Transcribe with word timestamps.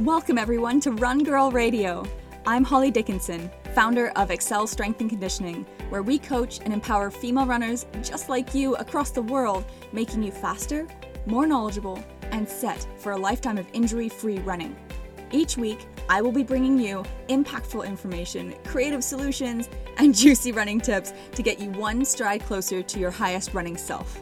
Welcome, 0.00 0.38
everyone, 0.38 0.80
to 0.80 0.92
Run 0.92 1.24
Girl 1.24 1.50
Radio. 1.50 2.06
I'm 2.46 2.64
Holly 2.64 2.90
Dickinson, 2.90 3.50
founder 3.74 4.08
of 4.16 4.30
Accel 4.30 4.66
Strength 4.66 5.02
and 5.02 5.10
Conditioning, 5.10 5.66
where 5.90 6.02
we 6.02 6.18
coach 6.18 6.58
and 6.64 6.72
empower 6.72 7.10
female 7.10 7.44
runners 7.44 7.84
just 8.02 8.30
like 8.30 8.54
you 8.54 8.76
across 8.76 9.10
the 9.10 9.20
world, 9.20 9.62
making 9.92 10.22
you 10.22 10.32
faster, 10.32 10.88
more 11.26 11.46
knowledgeable, 11.46 12.02
and 12.30 12.48
set 12.48 12.86
for 12.96 13.12
a 13.12 13.16
lifetime 13.18 13.58
of 13.58 13.66
injury 13.74 14.08
free 14.08 14.38
running. 14.38 14.74
Each 15.32 15.58
week, 15.58 15.84
I 16.08 16.22
will 16.22 16.32
be 16.32 16.44
bringing 16.44 16.80
you 16.80 17.04
impactful 17.28 17.86
information, 17.86 18.54
creative 18.64 19.04
solutions, 19.04 19.68
and 19.98 20.14
juicy 20.16 20.50
running 20.52 20.80
tips 20.80 21.12
to 21.34 21.42
get 21.42 21.60
you 21.60 21.72
one 21.72 22.06
stride 22.06 22.42
closer 22.46 22.80
to 22.82 22.98
your 22.98 23.10
highest 23.10 23.52
running 23.52 23.76
self. 23.76 24.18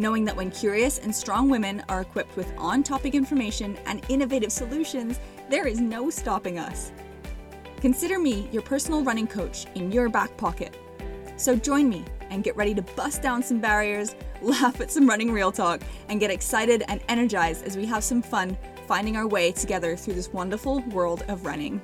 Knowing 0.00 0.24
that 0.24 0.34
when 0.34 0.50
curious 0.50 0.96
and 0.96 1.14
strong 1.14 1.50
women 1.50 1.84
are 1.90 2.00
equipped 2.00 2.34
with 2.34 2.50
on 2.56 2.82
topic 2.82 3.14
information 3.14 3.76
and 3.84 4.02
innovative 4.08 4.50
solutions, 4.50 5.20
there 5.50 5.66
is 5.66 5.78
no 5.78 6.08
stopping 6.08 6.58
us. 6.58 6.90
Consider 7.82 8.18
me 8.18 8.48
your 8.50 8.62
personal 8.62 9.04
running 9.04 9.26
coach 9.26 9.66
in 9.74 9.92
your 9.92 10.08
back 10.08 10.34
pocket. 10.38 10.74
So 11.36 11.54
join 11.54 11.86
me 11.86 12.06
and 12.30 12.42
get 12.42 12.56
ready 12.56 12.74
to 12.76 12.80
bust 12.80 13.20
down 13.20 13.42
some 13.42 13.60
barriers, 13.60 14.16
laugh 14.40 14.80
at 14.80 14.90
some 14.90 15.06
running 15.06 15.32
real 15.32 15.52
talk, 15.52 15.82
and 16.08 16.18
get 16.18 16.30
excited 16.30 16.82
and 16.88 17.02
energized 17.10 17.66
as 17.66 17.76
we 17.76 17.84
have 17.84 18.02
some 18.02 18.22
fun 18.22 18.56
finding 18.86 19.18
our 19.18 19.28
way 19.28 19.52
together 19.52 19.96
through 19.96 20.14
this 20.14 20.32
wonderful 20.32 20.80
world 20.92 21.24
of 21.28 21.44
running. 21.44 21.78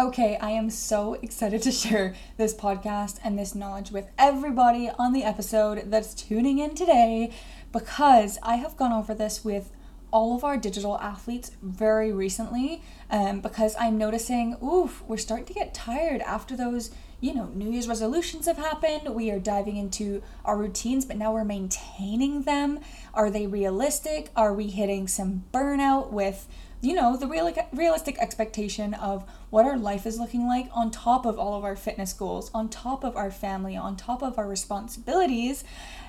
Okay, 0.00 0.38
I 0.40 0.52
am 0.52 0.70
so 0.70 1.18
excited 1.20 1.60
to 1.60 1.70
share 1.70 2.14
this 2.38 2.54
podcast 2.54 3.20
and 3.22 3.38
this 3.38 3.54
knowledge 3.54 3.90
with 3.90 4.08
everybody 4.16 4.88
on 4.98 5.12
the 5.12 5.24
episode 5.24 5.90
that's 5.90 6.14
tuning 6.14 6.58
in 6.58 6.74
today 6.74 7.34
because 7.70 8.38
I 8.42 8.56
have 8.56 8.78
gone 8.78 8.94
over 8.94 9.12
this 9.14 9.44
with 9.44 9.70
all 10.10 10.34
of 10.34 10.42
our 10.42 10.56
digital 10.56 10.98
athletes 11.00 11.50
very 11.60 12.12
recently 12.12 12.82
um, 13.10 13.42
because 13.42 13.76
I'm 13.78 13.98
noticing, 13.98 14.56
oof, 14.64 15.02
we're 15.06 15.18
starting 15.18 15.44
to 15.44 15.52
get 15.52 15.74
tired 15.74 16.22
after 16.22 16.56
those, 16.56 16.90
you 17.20 17.34
know, 17.34 17.50
New 17.54 17.70
Year's 17.70 17.86
resolutions 17.86 18.46
have 18.46 18.56
happened. 18.56 19.14
We 19.14 19.30
are 19.30 19.38
diving 19.38 19.76
into 19.76 20.22
our 20.46 20.56
routines, 20.56 21.04
but 21.04 21.18
now 21.18 21.34
we're 21.34 21.44
maintaining 21.44 22.44
them. 22.44 22.80
Are 23.12 23.30
they 23.30 23.46
realistic? 23.46 24.30
Are 24.34 24.54
we 24.54 24.68
hitting 24.68 25.06
some 25.08 25.44
burnout 25.52 26.10
with, 26.10 26.48
you 26.80 26.94
know, 26.94 27.16
the 27.16 27.26
real, 27.26 27.52
realistic 27.72 28.18
expectation 28.18 28.94
of 28.94 29.28
what 29.50 29.66
our 29.66 29.76
life 29.76 30.06
is 30.06 30.18
looking 30.18 30.46
like 30.46 30.68
on 30.72 30.90
top 30.90 31.26
of 31.26 31.38
all 31.38 31.54
of 31.54 31.64
our 31.64 31.76
fitness 31.76 32.12
goals, 32.12 32.50
on 32.54 32.68
top 32.68 33.04
of 33.04 33.16
our 33.16 33.30
family, 33.30 33.76
on 33.76 33.96
top 33.96 34.22
of 34.22 34.38
our 34.38 34.48
responsibilities? 34.48 35.62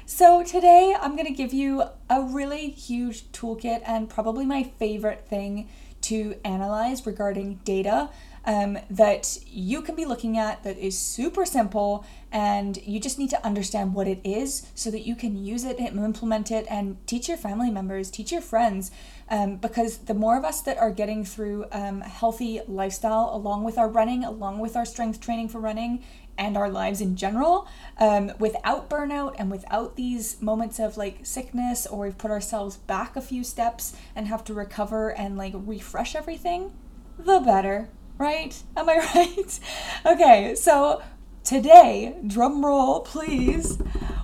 So, 0.05 0.44
today 0.44 0.95
I'm 0.99 1.16
going 1.16 1.27
to 1.27 1.33
give 1.33 1.53
you 1.53 1.83
a 2.09 2.22
really 2.22 2.69
huge 2.69 3.31
toolkit 3.31 3.81
and 3.86 4.09
probably 4.09 4.45
my 4.45 4.64
favorite 4.64 5.27
thing 5.27 5.67
to 6.12 6.36
analyze 6.44 7.06
regarding 7.06 7.56
data 7.64 8.09
um, 8.44 8.78
that 8.90 9.38
you 9.48 9.81
can 9.81 9.95
be 9.95 10.04
looking 10.04 10.38
at 10.38 10.64
that 10.64 10.78
is 10.78 10.98
super 10.98 11.45
simple 11.45 12.06
and 12.31 12.78
you 12.86 13.00
just 13.00 13.20
need 13.20 13.30
to 13.30 13.45
understand 13.45 13.94
what 13.94 14.08
it 14.08 14.20
is 14.23 14.67
so 14.73 14.89
that 14.89 15.02
you 15.02 15.16
can 15.16 15.38
use 15.38 15.64
it 15.64 15.77
and 15.77 15.99
implement 15.99 16.49
it 16.49 16.66
and 16.70 16.98
teach 17.05 17.27
your 17.27 17.38
family 17.38 17.70
members, 17.70 18.10
teach 18.10 18.32
your 18.32 18.42
friends. 18.42 18.92
Um, 19.30 19.55
because 19.58 19.99
the 19.99 20.14
more 20.14 20.38
of 20.38 20.44
us 20.44 20.61
that 20.64 20.77
are 20.77 20.92
getting 20.92 21.23
through 21.23 21.66
um, 21.72 22.02
a 22.02 22.10
healthy 22.10 22.61
lifestyle 22.67 23.30
along 23.33 23.64
with 23.64 23.78
our 23.78 23.88
running, 23.88 24.26
along 24.26 24.60
with 24.60 24.76
our 24.76 24.86
strength 24.86 25.22
training 25.22 25.48
for 25.48 25.60
running, 25.60 26.04
and 26.37 26.58
our 26.58 26.69
lives 26.69 27.02
in 27.02 27.15
general 27.15 27.67
um, 27.97 28.31
without 28.39 28.89
burnout 28.89 29.36
and 29.37 29.52
without 29.52 29.95
these 29.95 30.42
moments 30.42 30.80
of 30.80 30.97
like 30.97 31.25
sickness 31.25 31.86
or 31.86 32.05
we've 32.05 32.17
put 32.17 32.31
ourselves 32.31 32.77
back 32.77 33.15
a 33.15 33.21
few 33.21 33.43
steps 33.43 33.95
and 34.15 34.27
have 34.27 34.43
to 34.43 34.53
recover 34.53 35.09
and 35.09 35.37
like 35.37 35.53
refresh 35.55 36.15
everything, 36.15 36.71
the 37.17 37.39
better, 37.39 37.89
right? 38.17 38.61
Am 38.75 38.89
I 38.89 38.97
right? 39.15 39.59
okay, 40.05 40.55
so 40.55 41.02
today, 41.43 42.15
drum 42.25 42.65
roll 42.65 43.02
please, 43.02 43.77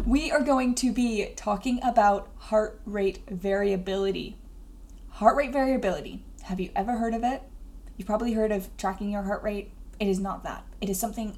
we 0.06 0.32
are 0.32 0.42
going 0.42 0.74
to 0.76 0.92
be 0.92 1.34
talking 1.36 1.80
about 1.84 2.30
heart 2.38 2.80
rate 2.86 3.24
variability. 3.30 4.38
Heart 5.10 5.36
rate 5.36 5.52
variability. 5.52 6.24
Have 6.44 6.60
you 6.60 6.70
ever 6.76 6.98
heard 6.98 7.14
of 7.14 7.24
it? 7.24 7.44
You've 7.98 8.08
probably 8.08 8.34
heard 8.34 8.52
of 8.52 8.76
tracking 8.78 9.10
your 9.10 9.24
heart 9.24 9.44
rate. 9.44 9.72
It 10.00 10.08
is 10.08 10.20
not 10.20 10.44
that. 10.44 10.64
It 10.80 10.90
is 10.90 11.00
something 11.00 11.38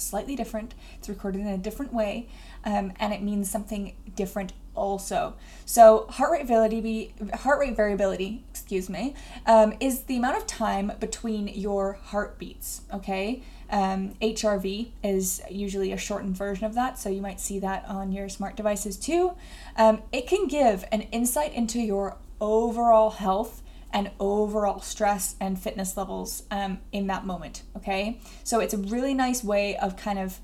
slightly 0.00 0.36
different. 0.36 0.74
It's 0.98 1.08
recorded 1.08 1.40
in 1.40 1.48
a 1.48 1.58
different 1.58 1.92
way, 1.92 2.28
um, 2.64 2.92
and 2.98 3.12
it 3.12 3.22
means 3.22 3.50
something 3.50 3.94
different 4.14 4.52
also. 4.74 5.34
So 5.66 6.06
heart 6.08 6.32
rate 6.32 6.46
variability, 6.46 7.14
heart 7.34 7.60
rate 7.60 7.76
variability, 7.76 8.44
excuse 8.50 8.88
me, 8.88 9.14
um, 9.46 9.74
is 9.80 10.02
the 10.04 10.16
amount 10.16 10.36
of 10.36 10.46
time 10.46 10.92
between 11.00 11.48
your 11.48 11.98
heartbeats. 12.04 12.82
Okay, 12.92 13.42
um, 13.70 14.14
HRV 14.20 14.90
is 15.02 15.40
usually 15.50 15.92
a 15.92 15.96
shortened 15.96 16.36
version 16.36 16.66
of 16.66 16.74
that, 16.74 16.98
so 16.98 17.08
you 17.08 17.20
might 17.20 17.40
see 17.40 17.58
that 17.60 17.84
on 17.88 18.12
your 18.12 18.28
smart 18.28 18.56
devices 18.56 18.96
too. 18.96 19.32
Um, 19.76 20.02
it 20.12 20.26
can 20.26 20.46
give 20.46 20.84
an 20.90 21.02
insight 21.12 21.54
into 21.54 21.80
your 21.80 22.16
overall 22.40 23.10
health 23.10 23.62
and 23.92 24.10
overall 24.18 24.80
stress 24.80 25.36
and 25.40 25.58
fitness 25.58 25.96
levels 25.96 26.44
um, 26.50 26.78
in 26.92 27.06
that 27.08 27.26
moment. 27.26 27.62
Okay, 27.76 28.20
so 28.44 28.60
it's 28.60 28.74
a 28.74 28.78
really 28.78 29.14
nice 29.14 29.42
way 29.42 29.76
of 29.76 29.96
kind 29.96 30.18
of 30.18 30.38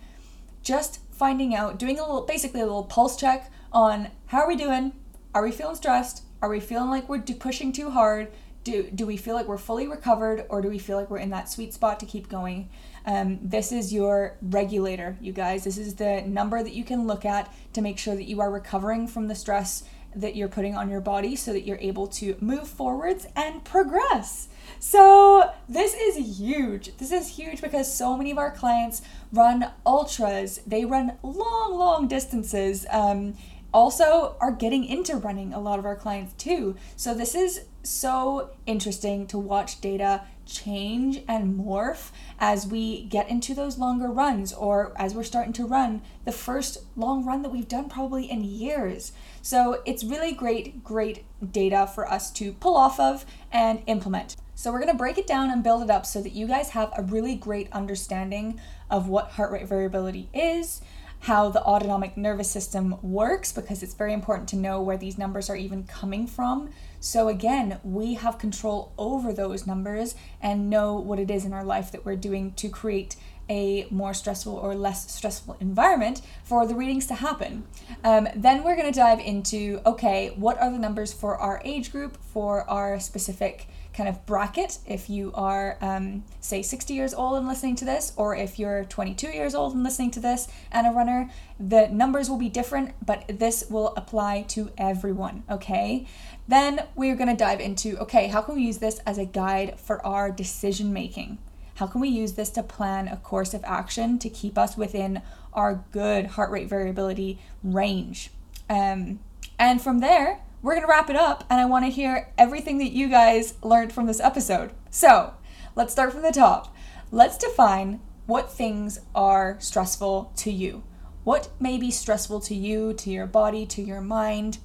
just 0.63 1.01
finding 1.13 1.55
out, 1.55 1.79
doing 1.79 1.99
a 1.99 2.03
little, 2.03 2.23
basically 2.23 2.61
a 2.61 2.65
little 2.65 2.85
pulse 2.85 3.17
check 3.17 3.51
on 3.73 4.09
how 4.27 4.39
are 4.39 4.49
we 4.49 4.57
doing? 4.57 4.93
Are 5.35 5.43
we 5.43 5.53
feeling 5.53 5.77
stressed? 5.77 6.23
Are 6.43 6.49
we 6.49 6.61
feeling 6.61 6.91
like 6.91 7.09
we're 7.09 7.21
pushing 7.21 7.73
too 7.73 7.91
hard? 7.91 8.33
Do, 8.65 8.91
do 8.91 9.07
we 9.07 9.17
feel 9.17 9.35
like 9.35 9.47
we're 9.47 9.59
fully 9.59 9.87
recovered 9.87 10.45
or 10.49 10.61
do 10.61 10.69
we 10.69 10.79
feel 10.79 10.97
like 10.97 11.09
we're 11.09 11.19
in 11.19 11.31
that 11.31 11.49
sweet 11.49 11.73
spot 11.73 12.01
to 12.01 12.07
keep 12.07 12.29
going? 12.29 12.69
Um, 13.07 13.39
this 13.41 13.71
is 13.71 13.93
your 13.93 14.37
regulator, 14.43 15.17
you 15.21 15.33
guys. 15.33 15.63
This 15.63 15.79
is 15.79 15.95
the 15.95 16.23
number 16.23 16.63
that 16.63 16.73
you 16.73 16.83
can 16.83 17.07
look 17.07 17.25
at 17.25 17.55
to 17.75 17.81
make 17.81 17.99
sure 17.99 18.17
that 18.17 18.25
you 18.25 18.41
are 18.41 18.51
recovering 18.51 19.07
from 19.07 19.29
the 19.29 19.37
stress 19.37 19.85
that 20.17 20.35
you're 20.35 20.49
putting 20.49 20.75
on 20.75 20.89
your 20.91 21.01
body 21.01 21.37
so 21.37 21.53
that 21.53 21.67
you're 21.67 21.79
able 21.79 22.07
to 22.07 22.37
move 22.41 22.67
forwards 22.67 23.27
and 23.37 23.65
progress. 23.65 24.49
So, 24.81 25.51
this 25.69 25.95
is 25.95 26.39
huge. 26.39 26.97
This 26.97 27.13
is 27.13 27.29
huge 27.29 27.61
because 27.61 27.93
so 27.93 28.17
many 28.17 28.31
of 28.31 28.39
our 28.39 28.51
clients 28.51 29.03
run 29.33 29.71
ultras, 29.85 30.61
they 30.67 30.85
run 30.85 31.13
long, 31.23 31.79
long 31.79 32.09
distances. 32.09 32.87
Um, 32.91 33.35
also, 33.77 34.37
are 34.41 34.53
getting 34.53 34.87
into 34.87 35.17
running, 35.17 35.53
a 35.53 35.61
lot 35.61 35.79
of 35.79 35.85
our 35.85 35.97
clients 35.97 36.33
too. 36.43 36.77
So, 36.97 37.13
this 37.13 37.35
is 37.35 37.67
so 37.83 38.53
interesting 38.65 39.27
to 39.27 39.37
watch 39.37 39.83
data 39.83 40.23
change 40.47 41.21
and 41.29 41.59
morph 41.61 42.11
as 42.39 42.67
we 42.67 43.03
get 43.03 43.29
into 43.29 43.55
those 43.55 43.77
longer 43.77 44.09
runs 44.09 44.55
or 44.55 44.95
as 44.97 45.15
we're 45.15 45.23
starting 45.23 45.53
to 45.53 45.67
run 45.67 46.01
the 46.25 46.33
first 46.33 46.79
long 46.97 47.27
run 47.27 47.43
that 47.43 47.51
we've 47.53 47.69
done 47.69 47.91
probably 47.91 48.31
in 48.31 48.43
years. 48.45 49.13
So 49.43 49.83
it's 49.85 50.03
really 50.03 50.33
great, 50.33 50.83
great 50.83 51.27
data 51.53 51.87
for 51.87 52.11
us 52.11 52.31
to 52.33 52.55
pull 52.55 52.79
off 52.79 52.99
of 52.99 53.27
and 53.53 53.83
implement. 53.87 54.37
So 54.55 54.73
we're 54.73 54.81
going 54.81 54.93
to 54.93 54.97
break 54.97 55.19
it 55.19 55.27
down 55.27 55.51
and 55.51 55.63
build 55.63 55.83
it 55.83 55.91
up 55.91 56.07
so 56.07 56.23
that 56.23 56.33
you 56.33 56.47
guys 56.47 56.71
have 56.71 56.91
a 56.97 57.03
really 57.03 57.35
great 57.35 57.71
understanding 57.73 58.59
of 58.91 59.07
what 59.07 59.33
heart 59.33 59.53
rate 59.53 59.69
variability 59.69 60.31
is, 60.33 60.81
how 61.27 61.49
the 61.49 61.63
autonomic 61.63 62.17
nervous 62.17 62.51
system 62.51 62.97
works, 63.03 63.53
because 63.53 63.83
it's 63.83 63.95
very 63.95 64.13
important 64.13 64.49
to 64.49 64.57
know 64.57 64.81
where 64.81 64.97
these 64.97 65.19
numbers 65.19 65.51
are 65.51 65.57
even 65.57 65.83
coming 65.85 66.27
from 66.27 66.71
so 67.07 67.29
again, 67.29 67.79
we 67.85 68.15
have 68.15 68.37
control 68.37 68.93
over 68.99 69.33
those 69.33 69.65
numbers 69.65 70.17
and 70.43 70.69
know 70.69 70.95
what 70.95 71.21
it 71.21 71.31
is 71.31 71.45
in 71.45 71.53
our 71.53 71.65
life 71.65 71.93
that 71.93 72.05
we're 72.05 72.17
doing 72.17 72.53
to 72.55 72.69
create 72.69 73.15
a 73.49 73.87
more 73.91 74.13
stressful 74.13 74.55
or 74.55 74.75
less 74.75 75.13
stressful 75.13 75.57
environment 75.61 76.21
for 76.43 76.67
the 76.67 76.75
readings 76.75 77.07
to 77.07 77.15
happen. 77.15 77.65
Um, 78.03 78.27
then 78.35 78.65
we're 78.65 78.75
going 78.75 78.93
to 78.93 78.99
dive 78.99 79.21
into 79.21 79.81
okay, 79.87 80.33
what 80.35 80.59
are 80.61 80.69
the 80.69 80.79
numbers 80.79 81.13
for 81.13 81.37
our 81.37 81.63
age 81.65 81.93
group, 81.93 82.19
for 82.21 82.69
our 82.69 82.99
specific 82.99 83.69
kind 83.97 84.09
of 84.09 84.27
bracket 84.27 84.79
if 84.87 85.09
you 85.09 85.33
are, 85.35 85.79
um, 85.81 86.23
say, 86.41 86.61
60 86.61 86.93
years 86.93 87.15
old 87.15 87.39
and 87.39 87.49
listening 87.49 87.75
to 87.77 87.85
this, 87.85 88.13
or 88.17 88.37
if 88.37 88.59
you're 88.59 88.85
22 88.85 89.29
years 89.29 89.55
old 89.55 89.75
and 89.75 89.83
listening 89.83 90.11
to 90.11 90.21
this 90.21 90.49
and 90.71 90.87
a 90.87 90.91
runner. 90.91 91.31
The 91.59 91.89
numbers 91.89 92.29
will 92.29 92.37
be 92.37 92.51
different, 92.51 92.95
but 93.05 93.25
this 93.29 93.65
will 93.71 93.95
apply 93.97 94.43
to 94.49 94.71
everyone, 94.77 95.45
okay? 95.51 96.07
Then 96.47 96.85
we're 96.95 97.17
gonna 97.17 97.37
dive 97.37 97.61
into 97.61 97.97
okay, 97.99 98.29
how 98.29 98.43
can 98.43 98.57
we 98.57 98.63
use 98.63 98.79
this 98.79 99.01
as 99.07 99.17
a 99.17 99.25
guide 99.25 99.81
for 99.81 100.05
our 100.05 100.31
decision 100.31 100.93
making? 100.93 101.39
How 101.77 101.87
can 101.87 102.01
we 102.01 102.09
use 102.09 102.33
this 102.33 102.51
to 102.51 102.63
plan 102.63 103.09
a 103.09 103.17
course 103.17 103.55
of 103.55 103.65
action 103.65 104.19
to 104.19 104.29
keep 104.29 104.59
us 104.59 104.77
within 104.77 105.23
our 105.53 105.85
good 105.93 106.27
heart 106.27 106.51
rate 106.51 106.69
variability 106.69 107.39
range? 107.63 108.31
Um, 108.69 109.21
and 109.59 109.81
from 109.81 110.01
there, 110.01 110.41
we're 110.67 110.75
going 110.75 110.85
to 110.85 110.91
wrap 110.91 111.09
it 111.09 111.15
up, 111.15 111.45
and 111.49 111.61
I 111.61 111.65
want 111.65 111.85
to 111.85 111.93
hear 111.93 112.33
everything 112.37 112.79
that 112.79 112.91
you 112.91 113.07
guys 113.09 113.55
learned 113.63 113.93
from 113.93 114.07
this 114.07 114.19
episode. 114.19 114.73
So 114.91 115.35
let's 115.77 115.93
start 115.93 116.13
from 116.13 116.23
the 116.23 116.33
top. 116.33 116.75
Let's 117.13 117.39
define 117.39 118.01
what 118.27 118.51
things 118.51 118.99
are 119.15 119.59
stressful 119.61 120.33
to 120.39 120.51
you. 120.51 120.83
What 121.23 121.51
may 121.61 121.79
be 121.79 121.93
stressful 121.93 122.41
to 122.41 122.55
you, 122.57 122.95
to 122.95 123.11
your 123.11 123.29
body, 123.29 123.65
to 123.67 123.81
your 123.81 124.01
mind? 124.01 124.59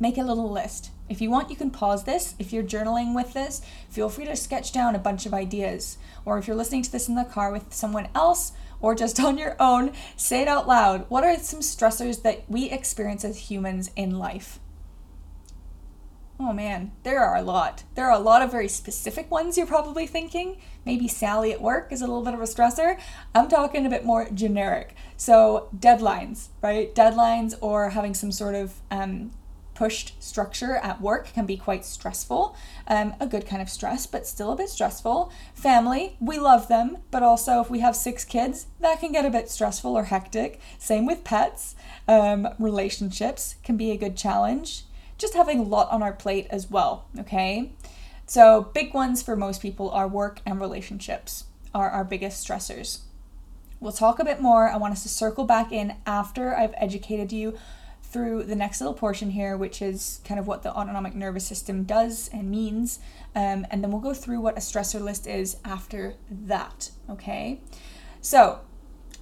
Make 0.00 0.18
a 0.18 0.24
little 0.24 0.50
list. 0.50 0.90
If 1.08 1.20
you 1.20 1.30
want, 1.30 1.48
you 1.48 1.54
can 1.54 1.70
pause 1.70 2.02
this. 2.02 2.34
If 2.40 2.52
you're 2.52 2.64
journaling 2.64 3.14
with 3.14 3.32
this, 3.32 3.62
feel 3.88 4.08
free 4.08 4.24
to 4.24 4.34
sketch 4.34 4.72
down 4.72 4.96
a 4.96 4.98
bunch 4.98 5.26
of 5.26 5.34
ideas. 5.34 5.96
Or 6.24 6.38
if 6.38 6.48
you're 6.48 6.56
listening 6.56 6.82
to 6.82 6.90
this 6.90 7.08
in 7.08 7.14
the 7.14 7.22
car 7.22 7.52
with 7.52 7.72
someone 7.72 8.08
else 8.16 8.50
or 8.80 8.96
just 8.96 9.20
on 9.20 9.38
your 9.38 9.54
own, 9.60 9.92
say 10.16 10.42
it 10.42 10.48
out 10.48 10.66
loud. 10.66 11.06
What 11.08 11.22
are 11.22 11.36
some 11.36 11.60
stressors 11.60 12.22
that 12.22 12.42
we 12.48 12.68
experience 12.68 13.24
as 13.24 13.48
humans 13.48 13.92
in 13.94 14.18
life? 14.18 14.58
Oh 16.42 16.54
man, 16.54 16.92
there 17.02 17.22
are 17.22 17.36
a 17.36 17.42
lot. 17.42 17.84
There 17.94 18.06
are 18.06 18.18
a 18.18 18.18
lot 18.18 18.40
of 18.40 18.50
very 18.50 18.66
specific 18.66 19.30
ones 19.30 19.58
you're 19.58 19.66
probably 19.66 20.06
thinking. 20.06 20.56
Maybe 20.86 21.06
Sally 21.06 21.52
at 21.52 21.60
work 21.60 21.92
is 21.92 22.00
a 22.00 22.06
little 22.06 22.22
bit 22.22 22.32
of 22.32 22.40
a 22.40 22.44
stressor. 22.44 22.98
I'm 23.34 23.46
talking 23.46 23.84
a 23.84 23.90
bit 23.90 24.06
more 24.06 24.26
generic. 24.30 24.94
So, 25.18 25.68
deadlines, 25.76 26.48
right? 26.62 26.94
Deadlines 26.94 27.56
or 27.60 27.90
having 27.90 28.14
some 28.14 28.32
sort 28.32 28.54
of 28.54 28.72
um, 28.90 29.32
pushed 29.74 30.14
structure 30.22 30.76
at 30.76 31.02
work 31.02 31.30
can 31.34 31.44
be 31.44 31.58
quite 31.58 31.84
stressful. 31.84 32.56
Um, 32.86 33.12
a 33.20 33.26
good 33.26 33.46
kind 33.46 33.60
of 33.60 33.68
stress, 33.68 34.06
but 34.06 34.26
still 34.26 34.50
a 34.50 34.56
bit 34.56 34.70
stressful. 34.70 35.30
Family, 35.52 36.16
we 36.20 36.38
love 36.38 36.68
them, 36.68 37.02
but 37.10 37.22
also 37.22 37.60
if 37.60 37.68
we 37.68 37.80
have 37.80 37.94
six 37.94 38.24
kids, 38.24 38.66
that 38.80 38.98
can 38.98 39.12
get 39.12 39.26
a 39.26 39.30
bit 39.30 39.50
stressful 39.50 39.94
or 39.94 40.04
hectic. 40.04 40.58
Same 40.78 41.04
with 41.04 41.22
pets. 41.22 41.74
Um, 42.08 42.48
relationships 42.58 43.56
can 43.62 43.76
be 43.76 43.90
a 43.90 43.98
good 43.98 44.16
challenge 44.16 44.84
just 45.20 45.34
having 45.34 45.60
a 45.60 45.62
lot 45.62 45.90
on 45.90 46.02
our 46.02 46.12
plate 46.12 46.46
as 46.50 46.70
well, 46.70 47.06
okay? 47.18 47.72
So, 48.26 48.70
big 48.74 48.94
ones 48.94 49.22
for 49.22 49.36
most 49.36 49.60
people 49.60 49.90
are 49.90 50.08
work 50.08 50.40
and 50.46 50.60
relationships, 50.60 51.44
are 51.74 51.90
our 51.90 52.04
biggest 52.04 52.46
stressors. 52.46 53.00
We'll 53.80 53.92
talk 53.92 54.18
a 54.18 54.24
bit 54.24 54.40
more. 54.40 54.68
I 54.68 54.76
want 54.76 54.92
us 54.92 55.02
to 55.02 55.08
circle 55.08 55.44
back 55.44 55.72
in 55.72 55.96
after 56.06 56.56
I've 56.56 56.74
educated 56.76 57.32
you 57.32 57.58
through 58.02 58.44
the 58.44 58.56
next 58.56 58.80
little 58.80 58.94
portion 58.94 59.30
here, 59.30 59.56
which 59.56 59.80
is 59.80 60.20
kind 60.24 60.40
of 60.40 60.46
what 60.46 60.62
the 60.62 60.74
autonomic 60.74 61.14
nervous 61.14 61.46
system 61.46 61.84
does 61.84 62.28
and 62.32 62.50
means. 62.50 62.98
Um, 63.34 63.66
and 63.70 63.82
then 63.82 63.90
we'll 63.90 64.00
go 64.00 64.14
through 64.14 64.40
what 64.40 64.56
a 64.56 64.60
stressor 64.60 65.00
list 65.00 65.26
is 65.26 65.58
after 65.64 66.14
that, 66.30 66.90
okay? 67.08 67.60
So, 68.20 68.60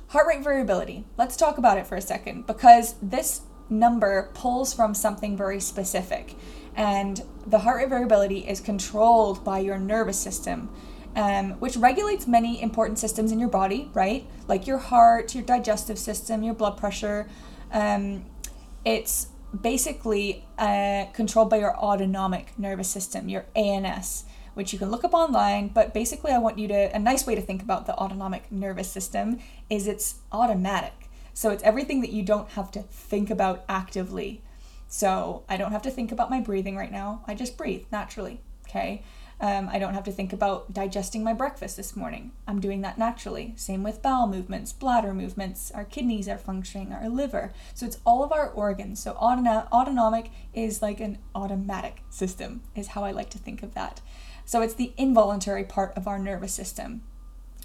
heart 0.08 0.26
rate 0.26 0.42
variability. 0.42 1.04
Let's 1.16 1.36
talk 1.36 1.58
about 1.58 1.78
it 1.78 1.86
for 1.86 1.96
a 1.96 2.00
second 2.00 2.46
because 2.46 2.94
this 3.02 3.42
number 3.70 4.30
pulls 4.34 4.74
from 4.74 4.94
something 4.94 5.36
very 5.36 5.60
specific. 5.60 6.34
And 6.74 7.22
the 7.46 7.58
heart 7.58 7.78
rate 7.78 7.88
variability 7.88 8.46
is 8.48 8.60
controlled 8.60 9.44
by 9.44 9.58
your 9.58 9.78
nervous 9.78 10.18
system, 10.18 10.68
um, 11.16 11.52
which 11.60 11.76
regulates 11.76 12.26
many 12.26 12.62
important 12.62 12.98
systems 12.98 13.32
in 13.32 13.40
your 13.40 13.48
body, 13.48 13.90
right? 13.94 14.26
Like 14.46 14.66
your 14.66 14.78
heart, 14.78 15.34
your 15.34 15.44
digestive 15.44 15.98
system, 15.98 16.42
your 16.42 16.54
blood 16.54 16.76
pressure. 16.76 17.28
Um, 17.72 18.24
it's 18.84 19.28
basically 19.60 20.44
uh, 20.56 21.06
controlled 21.12 21.50
by 21.50 21.58
your 21.58 21.76
autonomic 21.76 22.56
nervous 22.58 22.88
system, 22.88 23.28
your 23.28 23.46
ANS, 23.56 24.24
which 24.54 24.72
you 24.72 24.78
can 24.78 24.90
look 24.90 25.04
up 25.04 25.14
online. 25.14 25.68
But 25.68 25.92
basically, 25.92 26.32
I 26.32 26.38
want 26.38 26.58
you 26.58 26.68
to, 26.68 26.94
a 26.94 26.98
nice 26.98 27.26
way 27.26 27.34
to 27.34 27.42
think 27.42 27.62
about 27.62 27.86
the 27.86 27.94
autonomic 27.96 28.52
nervous 28.52 28.90
system 28.90 29.40
is 29.68 29.88
it's 29.88 30.16
automatic. 30.30 31.07
So 31.38 31.50
it's 31.50 31.62
everything 31.62 32.00
that 32.00 32.10
you 32.10 32.24
don't 32.24 32.48
have 32.50 32.72
to 32.72 32.82
think 32.82 33.30
about 33.30 33.64
actively. 33.68 34.42
So 34.88 35.44
I 35.48 35.56
don't 35.56 35.70
have 35.70 35.82
to 35.82 35.90
think 35.90 36.10
about 36.10 36.30
my 36.30 36.40
breathing 36.40 36.76
right 36.76 36.90
now. 36.90 37.22
I 37.28 37.36
just 37.36 37.56
breathe 37.56 37.84
naturally. 37.92 38.40
Okay. 38.68 39.04
Um, 39.40 39.68
I 39.68 39.78
don't 39.78 39.94
have 39.94 40.02
to 40.06 40.10
think 40.10 40.32
about 40.32 40.74
digesting 40.74 41.22
my 41.22 41.32
breakfast 41.32 41.76
this 41.76 41.94
morning. 41.94 42.32
I'm 42.48 42.58
doing 42.58 42.80
that 42.80 42.98
naturally. 42.98 43.52
Same 43.54 43.84
with 43.84 44.02
bowel 44.02 44.26
movements, 44.26 44.72
bladder 44.72 45.14
movements, 45.14 45.70
our 45.70 45.84
kidneys 45.84 46.28
are 46.28 46.38
functioning, 46.38 46.92
our 46.92 47.08
liver. 47.08 47.52
So 47.72 47.86
it's 47.86 48.00
all 48.04 48.24
of 48.24 48.32
our 48.32 48.48
organs. 48.50 49.00
So 49.00 49.12
autonomic 49.12 50.32
is 50.52 50.82
like 50.82 50.98
an 50.98 51.18
automatic 51.36 52.02
system, 52.10 52.62
is 52.74 52.88
how 52.88 53.04
I 53.04 53.12
like 53.12 53.30
to 53.30 53.38
think 53.38 53.62
of 53.62 53.74
that. 53.74 54.00
So 54.44 54.60
it's 54.60 54.74
the 54.74 54.92
involuntary 54.96 55.62
part 55.62 55.96
of 55.96 56.08
our 56.08 56.18
nervous 56.18 56.52
system. 56.52 57.02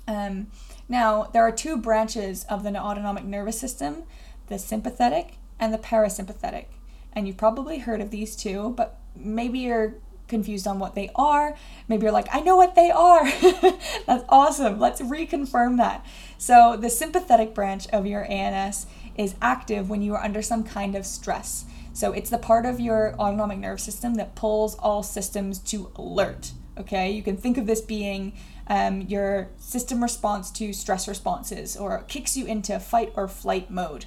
Um, 0.07 0.47
now, 0.89 1.29
there 1.33 1.43
are 1.43 1.51
two 1.51 1.77
branches 1.77 2.45
of 2.45 2.63
the 2.63 2.75
autonomic 2.75 3.23
nervous 3.23 3.59
system 3.59 4.03
the 4.47 4.59
sympathetic 4.59 5.37
and 5.59 5.73
the 5.73 5.77
parasympathetic. 5.77 6.65
And 7.13 7.27
you've 7.27 7.37
probably 7.37 7.79
heard 7.79 8.01
of 8.01 8.11
these 8.11 8.35
two, 8.35 8.73
but 8.75 8.99
maybe 9.15 9.59
you're 9.59 9.95
confused 10.27 10.67
on 10.67 10.79
what 10.79 10.95
they 10.95 11.09
are. 11.15 11.55
Maybe 11.87 12.03
you're 12.03 12.11
like, 12.11 12.27
I 12.31 12.41
know 12.41 12.57
what 12.57 12.75
they 12.75 12.91
are. 12.91 13.23
That's 14.05 14.25
awesome. 14.29 14.79
Let's 14.79 15.01
reconfirm 15.01 15.77
that. 15.77 16.05
So, 16.37 16.75
the 16.75 16.89
sympathetic 16.89 17.53
branch 17.53 17.87
of 17.89 18.05
your 18.05 18.29
ANS 18.29 18.87
is 19.15 19.35
active 19.41 19.89
when 19.89 20.01
you 20.01 20.15
are 20.15 20.23
under 20.23 20.41
some 20.41 20.63
kind 20.63 20.95
of 20.95 21.05
stress. 21.05 21.65
So, 21.93 22.11
it's 22.11 22.29
the 22.29 22.37
part 22.37 22.65
of 22.65 22.79
your 22.79 23.15
autonomic 23.15 23.59
nervous 23.59 23.83
system 23.83 24.15
that 24.15 24.35
pulls 24.35 24.75
all 24.75 25.03
systems 25.03 25.59
to 25.59 25.91
alert. 25.95 26.51
Okay, 26.77 27.11
you 27.11 27.21
can 27.21 27.37
think 27.37 27.57
of 27.57 27.67
this 27.67 27.81
being 27.81 28.33
um, 28.67 29.01
your 29.01 29.49
system 29.57 30.01
response 30.01 30.51
to 30.51 30.73
stress 30.73 31.07
responses 31.07 31.75
or 31.75 32.03
kicks 32.03 32.37
you 32.37 32.45
into 32.45 32.79
fight 32.79 33.11
or 33.15 33.27
flight 33.27 33.69
mode. 33.69 34.05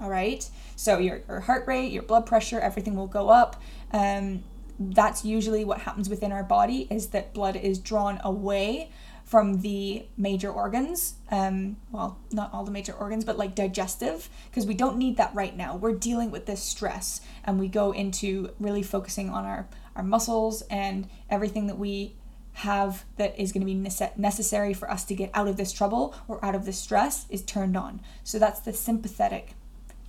All 0.00 0.10
right, 0.10 0.48
so 0.74 0.98
your, 0.98 1.22
your 1.28 1.40
heart 1.40 1.66
rate, 1.68 1.92
your 1.92 2.02
blood 2.02 2.26
pressure, 2.26 2.58
everything 2.58 2.96
will 2.96 3.06
go 3.06 3.28
up. 3.28 3.62
Um, 3.92 4.42
that's 4.78 5.24
usually 5.24 5.64
what 5.64 5.80
happens 5.80 6.08
within 6.08 6.32
our 6.32 6.42
body 6.42 6.88
is 6.90 7.08
that 7.08 7.32
blood 7.32 7.54
is 7.54 7.78
drawn 7.78 8.20
away 8.24 8.90
from 9.24 9.62
the 9.62 10.04
major 10.16 10.50
organs. 10.50 11.14
Um, 11.30 11.76
well, 11.92 12.18
not 12.32 12.52
all 12.52 12.64
the 12.64 12.70
major 12.70 12.92
organs, 12.92 13.24
but 13.24 13.38
like 13.38 13.54
digestive, 13.54 14.28
because 14.50 14.66
we 14.66 14.74
don't 14.74 14.98
need 14.98 15.16
that 15.16 15.34
right 15.34 15.56
now. 15.56 15.76
We're 15.76 15.94
dealing 15.94 16.30
with 16.30 16.46
this 16.46 16.62
stress, 16.62 17.20
and 17.44 17.58
we 17.58 17.68
go 17.68 17.92
into 17.92 18.50
really 18.58 18.82
focusing 18.82 19.30
on 19.30 19.44
our 19.44 19.68
our 19.96 20.02
muscles 20.02 20.62
and 20.62 21.08
everything 21.30 21.68
that 21.68 21.78
we 21.78 22.16
have 22.54 23.04
that 23.16 23.38
is 23.38 23.52
going 23.52 23.60
to 23.60 23.66
be 23.66 24.10
necessary 24.16 24.72
for 24.72 24.90
us 24.90 25.04
to 25.04 25.14
get 25.14 25.30
out 25.34 25.48
of 25.48 25.56
this 25.56 25.72
trouble 25.72 26.14
or 26.28 26.44
out 26.44 26.54
of 26.54 26.64
this 26.64 26.78
stress 26.78 27.26
is 27.28 27.42
turned 27.42 27.76
on. 27.76 28.00
So 28.22 28.38
that's 28.38 28.60
the 28.60 28.72
sympathetic. 28.72 29.54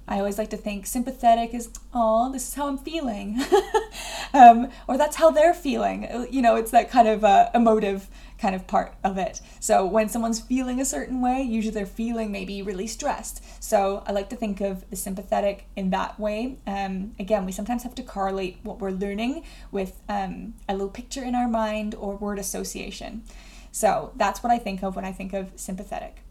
I 0.08 0.20
always 0.20 0.38
like 0.38 0.52
to 0.52 0.58
think 0.58 0.86
sympathetic 0.86 1.54
is, 1.54 1.70
oh, 1.94 2.32
this 2.32 2.48
is 2.48 2.54
how 2.54 2.68
I'm 2.68 2.78
feeling. 2.78 3.42
um, 4.34 4.70
or 4.88 4.98
that's 4.98 5.16
how 5.16 5.32
they're 5.32 5.54
feeling. 5.54 6.28
You 6.30 6.44
know, 6.44 6.56
it's 6.56 6.72
that 6.72 6.92
kind 6.92 7.08
of 7.08 7.24
uh, 7.24 7.50
emotive 7.56 8.08
kind 8.38 8.54
of 8.54 8.68
part 8.68 8.94
of 9.04 9.18
it. 9.18 9.42
So 9.60 9.86
when 9.86 10.10
someone's 10.10 10.40
feeling 10.40 10.80
a 10.80 10.86
certain 10.86 11.22
way, 11.22 11.42
usually 11.42 11.74
they're 11.74 11.86
feeling 11.86 12.32
maybe 12.32 12.62
really 12.62 12.86
stressed. 12.86 13.44
So 13.64 14.04
I 14.06 14.12
like 14.12 14.30
to 14.30 14.36
think 14.36 14.62
of 14.62 14.88
the 14.90 14.96
sympathetic 14.96 15.68
in 15.76 15.90
that 15.92 16.20
way. 16.20 16.58
Um, 16.68 17.16
again, 17.18 17.46
we 17.46 17.52
sometimes 17.52 17.84
have 17.84 17.96
to 17.96 18.04
correlate 18.04 18.60
what 18.62 18.80
we're 18.80 18.92
learning 18.92 19.44
with 19.72 20.02
um, 20.08 20.54
a 20.70 20.74
little 20.74 20.90
picture 20.90 21.24
in 21.24 21.34
our 21.34 21.48
mind 21.48 21.96
or 21.96 22.16
word 22.16 22.38
association. 22.38 23.24
So 23.72 24.12
that's 24.16 24.44
what 24.44 24.52
I 24.52 24.60
think 24.60 24.84
of 24.84 24.96
when 24.96 25.06
I 25.06 25.12
think 25.12 25.34
of 25.34 25.52
sympathetic. 25.56 26.22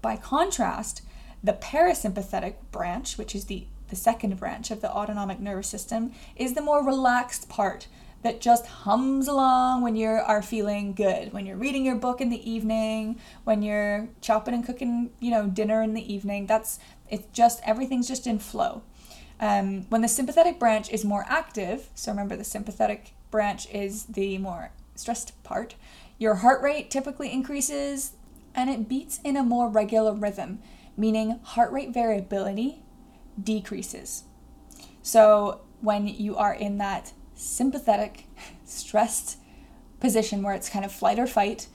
By 0.00 0.16
contrast, 0.16 1.02
the 1.42 1.52
parasympathetic 1.52 2.54
branch, 2.70 3.18
which 3.18 3.34
is 3.34 3.46
the, 3.46 3.66
the 3.88 3.96
second 3.96 4.38
branch 4.38 4.70
of 4.70 4.80
the 4.80 4.90
autonomic 4.90 5.40
nervous 5.40 5.68
system, 5.68 6.12
is 6.36 6.54
the 6.54 6.62
more 6.62 6.84
relaxed 6.84 7.48
part 7.48 7.88
that 8.22 8.40
just 8.40 8.66
hums 8.66 9.26
along 9.26 9.82
when 9.82 9.96
you 9.96 10.08
are 10.08 10.42
feeling 10.42 10.92
good, 10.92 11.32
when 11.32 11.44
you're 11.44 11.56
reading 11.56 11.84
your 11.84 11.96
book 11.96 12.20
in 12.20 12.30
the 12.30 12.50
evening, 12.50 13.18
when 13.44 13.62
you're 13.62 14.08
chopping 14.20 14.54
and 14.54 14.64
cooking, 14.64 15.10
you 15.18 15.30
know, 15.30 15.48
dinner 15.48 15.82
in 15.82 15.94
the 15.94 16.12
evening. 16.12 16.46
That's 16.46 16.78
it's 17.08 17.26
just 17.32 17.60
everything's 17.64 18.08
just 18.08 18.26
in 18.26 18.38
flow. 18.38 18.82
Um, 19.40 19.86
when 19.88 20.02
the 20.02 20.08
sympathetic 20.08 20.60
branch 20.60 20.88
is 20.90 21.04
more 21.04 21.24
active, 21.28 21.88
so 21.94 22.12
remember 22.12 22.36
the 22.36 22.44
sympathetic 22.44 23.12
branch 23.32 23.68
is 23.72 24.04
the 24.04 24.38
more 24.38 24.70
stressed 24.94 25.42
part, 25.42 25.74
your 26.18 26.36
heart 26.36 26.62
rate 26.62 26.90
typically 26.90 27.32
increases 27.32 28.12
and 28.54 28.70
it 28.70 28.88
beats 28.88 29.18
in 29.24 29.36
a 29.36 29.42
more 29.42 29.68
regular 29.68 30.14
rhythm, 30.14 30.60
meaning 30.96 31.40
heart 31.42 31.72
rate 31.72 31.92
variability 31.92 32.82
decreases. 33.42 34.24
So 35.02 35.62
when 35.80 36.06
you 36.06 36.36
are 36.36 36.54
in 36.54 36.78
that 36.78 37.12
sympathetic, 37.34 38.26
stressed 38.64 39.38
position 40.00 40.42
where 40.42 40.54
it's 40.54 40.68
kind 40.68 40.84
of 40.84 40.92
flight 40.92 41.18
or 41.18 41.26
fight, 41.26 41.68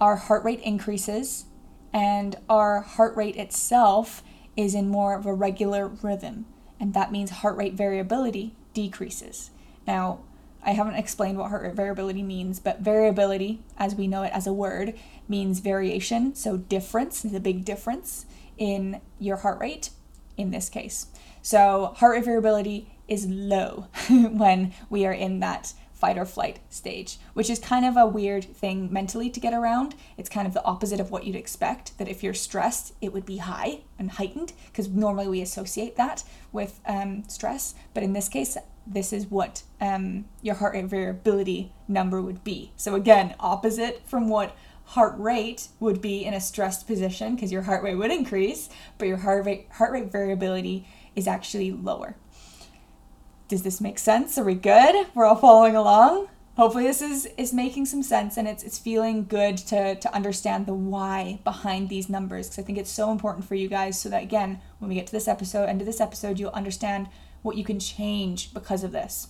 our 0.00 0.16
heart 0.16 0.44
rate 0.44 0.60
increases 0.60 1.46
and 1.92 2.36
our 2.48 2.80
heart 2.80 3.16
rate 3.16 3.36
itself 3.36 4.22
is 4.56 4.74
in 4.74 4.88
more 4.88 5.16
of 5.16 5.26
a 5.26 5.32
regular 5.32 5.88
rhythm. 5.88 6.46
And 6.80 6.94
that 6.94 7.10
means 7.10 7.30
heart 7.30 7.56
rate 7.56 7.74
variability 7.74 8.54
decreases. 8.74 9.50
Now, 9.86 10.20
I 10.64 10.72
haven't 10.72 10.94
explained 10.94 11.38
what 11.38 11.48
heart 11.50 11.62
rate 11.62 11.74
variability 11.74 12.22
means, 12.22 12.60
but 12.60 12.80
variability, 12.80 13.62
as 13.76 13.94
we 13.94 14.06
know 14.06 14.22
it 14.22 14.32
as 14.32 14.46
a 14.46 14.52
word, 14.52 14.94
means 15.28 15.60
variation. 15.60 16.34
So, 16.34 16.56
difference, 16.56 17.22
the 17.22 17.40
big 17.40 17.64
difference 17.64 18.26
in 18.56 19.00
your 19.18 19.38
heart 19.38 19.60
rate 19.60 19.90
in 20.36 20.50
this 20.50 20.68
case. 20.68 21.06
So, 21.42 21.94
heart 21.96 22.16
rate 22.16 22.24
variability 22.24 22.90
is 23.06 23.26
low 23.26 23.88
when 24.10 24.74
we 24.90 25.06
are 25.06 25.12
in 25.12 25.40
that 25.40 25.72
fight 25.98 26.16
or 26.16 26.24
flight 26.24 26.60
stage, 26.70 27.18
which 27.34 27.50
is 27.50 27.58
kind 27.58 27.84
of 27.84 27.96
a 27.96 28.06
weird 28.06 28.44
thing 28.44 28.92
mentally 28.92 29.28
to 29.28 29.40
get 29.40 29.52
around. 29.52 29.96
It's 30.16 30.28
kind 30.28 30.46
of 30.46 30.54
the 30.54 30.64
opposite 30.64 31.00
of 31.00 31.10
what 31.10 31.24
you'd 31.24 31.34
expect, 31.34 31.98
that 31.98 32.08
if 32.08 32.22
you're 32.22 32.34
stressed, 32.34 32.94
it 33.00 33.12
would 33.12 33.26
be 33.26 33.38
high 33.38 33.80
and 33.98 34.12
heightened, 34.12 34.52
because 34.66 34.88
normally 34.88 35.26
we 35.26 35.40
associate 35.40 35.96
that 35.96 36.22
with 36.52 36.78
um, 36.86 37.24
stress. 37.28 37.74
But 37.94 38.04
in 38.04 38.12
this 38.12 38.28
case, 38.28 38.56
this 38.86 39.12
is 39.12 39.26
what 39.26 39.64
um, 39.80 40.26
your 40.40 40.54
heart 40.54 40.74
rate 40.74 40.84
variability 40.84 41.72
number 41.88 42.22
would 42.22 42.44
be. 42.44 42.72
So, 42.76 42.94
again, 42.94 43.34
opposite 43.40 44.02
from 44.06 44.28
what 44.28 44.56
heart 44.88 45.18
rate 45.18 45.68
would 45.80 46.00
be 46.00 46.24
in 46.24 46.32
a 46.32 46.40
stressed 46.40 46.86
position, 46.86 47.34
because 47.34 47.52
your 47.52 47.62
heart 47.62 47.82
rate 47.82 47.96
would 47.96 48.10
increase, 48.10 48.70
but 48.96 49.06
your 49.06 49.18
heart 49.18 49.44
rate, 49.44 49.68
heart 49.72 49.92
rate 49.92 50.10
variability 50.10 50.88
is 51.14 51.28
actually 51.28 51.70
lower. 51.70 52.16
Does 53.48 53.62
this 53.62 53.82
make 53.82 53.98
sense? 53.98 54.38
Are 54.38 54.44
we 54.44 54.54
good? 54.54 55.06
We're 55.14 55.26
all 55.26 55.36
following 55.36 55.76
along? 55.76 56.28
Hopefully 56.56 56.84
this 56.84 57.02
is 57.02 57.26
is 57.36 57.52
making 57.52 57.86
some 57.86 58.02
sense 58.02 58.36
and 58.36 58.48
it's 58.48 58.64
it's 58.64 58.78
feeling 58.78 59.26
good 59.26 59.56
to 59.58 59.94
to 59.94 60.12
understand 60.12 60.66
the 60.66 60.74
why 60.74 61.38
behind 61.44 61.88
these 61.88 62.08
numbers 62.08 62.48
because 62.48 62.58
I 62.58 62.66
think 62.66 62.78
it's 62.78 62.90
so 62.90 63.12
important 63.12 63.44
for 63.44 63.54
you 63.54 63.68
guys 63.68 64.00
so 64.00 64.08
that 64.08 64.24
again, 64.24 64.60
when 64.80 64.88
we 64.88 64.96
get 64.96 65.06
to 65.06 65.12
this 65.12 65.28
episode, 65.28 65.66
end 65.66 65.80
of 65.80 65.86
this 65.86 66.00
episode, 66.00 66.40
you'll 66.40 66.50
understand 66.50 67.08
what 67.42 67.56
you 67.56 67.64
can 67.64 67.78
change 67.78 68.52
because 68.52 68.82
of 68.82 68.90
this. 68.90 69.28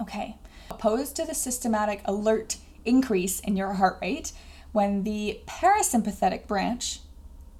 Okay. 0.00 0.36
Opposed 0.70 1.16
to 1.16 1.24
the 1.24 1.34
systematic 1.34 2.00
alert 2.06 2.56
increase 2.84 3.40
in 3.40 3.56
your 3.56 3.74
heart 3.74 3.98
rate, 4.00 4.32
when 4.72 5.04
the 5.04 5.40
parasympathetic 5.46 6.46
branch 6.46 7.00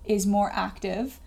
is 0.05 0.27
more 0.27 0.51
active, 0.53 1.21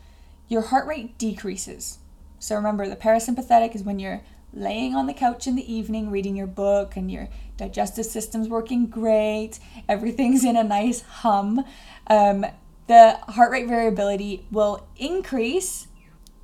your 0.47 0.61
heart 0.63 0.87
rate 0.87 1.17
decreases. 1.17 1.99
So 2.39 2.55
remember, 2.55 2.87
the 2.87 2.95
parasympathetic 2.95 3.75
is 3.75 3.83
when 3.83 3.99
you're 3.99 4.23
laying 4.53 4.95
on 4.95 5.07
the 5.07 5.13
couch 5.13 5.47
in 5.47 5.55
the 5.55 5.73
evening 5.73 6.09
reading 6.09 6.35
your 6.35 6.47
book 6.47 6.95
and 6.95 7.09
your 7.09 7.29
digestive 7.57 8.05
system's 8.05 8.49
working 8.49 8.87
great, 8.87 9.59
everything's 9.87 10.43
in 10.43 10.57
a 10.57 10.63
nice 10.63 11.01
hum, 11.01 11.63
um, 12.07 12.45
the 12.87 13.17
heart 13.29 13.51
rate 13.51 13.67
variability 13.67 14.45
will 14.51 14.85
increase 14.97 15.87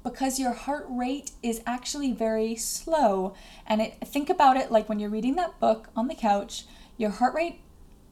because 0.04 0.40
your 0.40 0.54
heart 0.54 0.86
rate 0.88 1.32
is 1.44 1.62
actually 1.66 2.14
very 2.14 2.56
slow. 2.56 3.34
And 3.66 3.82
it, 3.82 3.98
think 4.06 4.30
about 4.30 4.56
it 4.56 4.72
like 4.72 4.88
when 4.88 5.00
you're 5.00 5.10
reading 5.10 5.36
that 5.36 5.60
book 5.60 5.90
on 5.96 6.08
the 6.08 6.16
couch, 6.16 6.66
your 6.96 7.10
heart 7.10 7.34
rate 7.34 7.60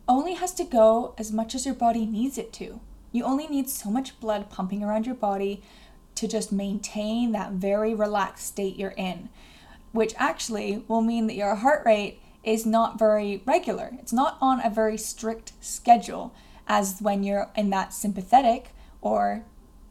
only 0.07 0.33
has 0.35 0.53
to 0.53 0.63
go 0.63 1.13
as 1.17 1.31
much 1.31 1.55
as 1.55 1.65
your 1.65 1.75
body 1.75 2.05
needs 2.05 2.37
it 2.37 2.53
to. 2.53 2.79
You 3.11 3.23
only 3.23 3.47
need 3.47 3.69
so 3.69 3.89
much 3.89 4.19
blood 4.19 4.49
pumping 4.49 4.83
around 4.83 5.05
your 5.05 5.15
body 5.15 5.63
to 6.15 6.27
just 6.27 6.51
maintain 6.51 7.31
that 7.31 7.53
very 7.53 7.93
relaxed 7.93 8.47
state 8.47 8.77
you're 8.77 8.93
in 8.97 9.29
which 9.95 10.13
actually 10.17 10.83
will 10.89 11.01
mean 11.01 11.25
that 11.27 11.35
your 11.35 11.55
heart 11.55 11.81
rate 11.85 12.19
is 12.43 12.65
not 12.65 12.99
very 12.99 13.41
regular. 13.45 13.91
It's 13.99 14.11
not 14.11 14.37
on 14.41 14.59
a 14.59 14.69
very 14.69 14.97
strict 14.97 15.53
schedule 15.61 16.35
as 16.67 16.99
when 16.99 17.23
you're 17.23 17.49
in 17.55 17.69
that 17.69 17.93
sympathetic 17.93 18.71
or 19.01 19.45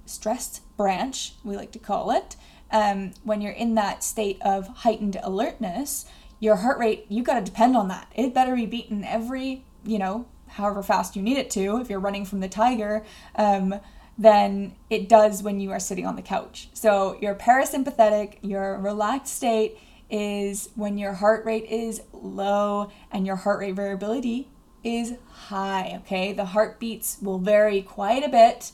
stressed 0.05 0.61
branch, 0.77 1.33
we 1.43 1.57
like 1.57 1.73
to 1.73 1.79
call 1.79 2.11
it. 2.11 2.37
Um, 2.71 3.13
when 3.23 3.41
you're 3.41 3.53
in 3.53 3.77
that 3.77 4.05
state 4.05 4.39
of 4.43 4.69
heightened 4.69 5.17
alertness, 5.23 6.05
your 6.39 6.57
heart 6.57 6.79
rate, 6.79 7.07
you 7.09 7.23
got 7.23 7.39
to 7.39 7.45
depend 7.45 7.75
on 7.75 7.89
that. 7.89 8.13
It 8.15 8.35
better 8.35 8.55
be 8.55 8.67
beaten 8.67 9.05
every, 9.05 9.65
you 9.85 9.99
know, 9.99 10.27
however 10.49 10.83
fast 10.83 11.17
you 11.17 11.23
need 11.23 11.39
it 11.39 11.51
to. 11.51 11.79
If 11.79 11.91
you're 11.91 12.01
running 12.01 12.25
from 12.25 12.41
the 12.41 12.49
tiger, 12.49 13.05
um, 13.37 13.81
than 14.17 14.75
it 14.91 15.09
does 15.09 15.43
when 15.43 15.61
you 15.61 15.73
are 15.73 15.81
sitting 15.81 16.07
on 16.07 16.17
the 16.17 16.23
couch. 16.23 16.69
So 16.73 17.19
your 17.21 17.35
parasympathetic, 17.35 18.39
your 18.43 18.79
relaxed 18.79 19.35
state 19.35 19.79
is 20.11 20.71
when 20.77 20.99
your 20.99 21.15
heart 21.15 21.45
rate 21.45 21.65
is 21.65 22.03
low 22.13 22.91
and 23.11 23.27
your 23.27 23.37
heart 23.37 23.61
rate 23.61 23.75
variability 23.75 24.49
is 24.85 25.15
high, 25.31 25.99
okay? 26.03 26.33
The 26.33 26.45
heartbeats 26.45 27.19
will 27.21 27.39
vary 27.39 27.83
quite 27.83 28.23
a 28.23 28.29
bit 28.29 28.71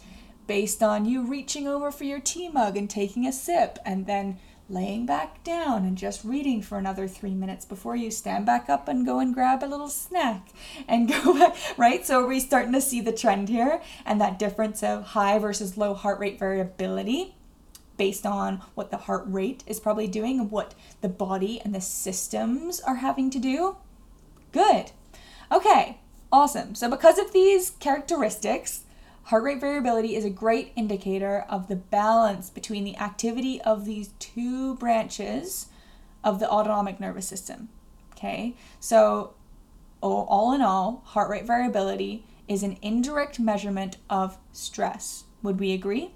based 0.46 0.82
on 0.82 1.04
you 1.04 1.24
reaching 1.24 1.68
over 1.68 1.92
for 1.92 2.04
your 2.04 2.18
tea 2.18 2.48
mug 2.48 2.76
and 2.76 2.90
taking 2.90 3.26
a 3.26 3.32
sip 3.32 3.78
and 3.86 4.06
then 4.06 4.38
laying 4.70 5.04
back 5.04 5.42
down 5.42 5.84
and 5.84 5.98
just 5.98 6.24
reading 6.24 6.62
for 6.62 6.78
another 6.78 7.08
three 7.08 7.34
minutes 7.34 7.64
before 7.64 7.96
you 7.96 8.10
stand 8.10 8.46
back 8.46 8.68
up 8.68 8.88
and 8.88 9.04
go 9.04 9.18
and 9.18 9.34
grab 9.34 9.62
a 9.62 9.66
little 9.66 9.88
snack 9.88 10.48
and 10.86 11.08
go 11.24 11.34
back, 11.38 11.56
right? 11.76 12.06
So 12.06 12.26
we're 12.26 12.40
starting 12.40 12.72
to 12.72 12.80
see 12.80 13.00
the 13.00 13.12
trend 13.12 13.48
here 13.48 13.82
and 14.06 14.20
that 14.20 14.38
difference 14.38 14.82
of 14.82 15.08
high 15.08 15.38
versus 15.38 15.76
low 15.76 15.94
heart 15.94 16.20
rate 16.20 16.38
variability 16.38 17.34
based 17.96 18.24
on 18.24 18.62
what 18.74 18.90
the 18.90 18.96
heart 18.96 19.24
rate 19.26 19.62
is 19.66 19.80
probably 19.80 20.06
doing 20.06 20.40
and 20.40 20.50
what 20.50 20.74
the 21.02 21.08
body 21.08 21.60
and 21.62 21.74
the 21.74 21.80
systems 21.80 22.80
are 22.80 22.96
having 22.96 23.28
to 23.30 23.38
do. 23.38 23.76
Good. 24.52 24.92
Okay, 25.52 25.98
awesome. 26.32 26.74
So, 26.74 26.88
because 26.88 27.18
of 27.18 27.32
these 27.32 27.70
characteristics, 27.72 28.84
heart 29.24 29.42
rate 29.42 29.60
variability 29.60 30.16
is 30.16 30.24
a 30.24 30.30
great 30.30 30.72
indicator 30.76 31.44
of 31.48 31.68
the 31.68 31.76
balance 31.76 32.50
between 32.50 32.84
the 32.84 32.96
activity 32.96 33.60
of 33.62 33.84
these 33.84 34.08
two 34.18 34.74
branches 34.76 35.66
of 36.24 36.40
the 36.40 36.50
autonomic 36.50 37.00
nervous 37.00 37.26
system. 37.26 37.68
Okay, 38.12 38.54
so 38.80 39.34
all 40.02 40.52
in 40.52 40.62
all, 40.62 41.02
heart 41.06 41.30
rate 41.30 41.46
variability 41.46 42.24
is 42.48 42.62
an 42.62 42.78
indirect 42.82 43.38
measurement 43.38 43.96
of 44.08 44.38
stress. 44.52 45.24
Would 45.42 45.60
we 45.60 45.72
agree? 45.72 46.12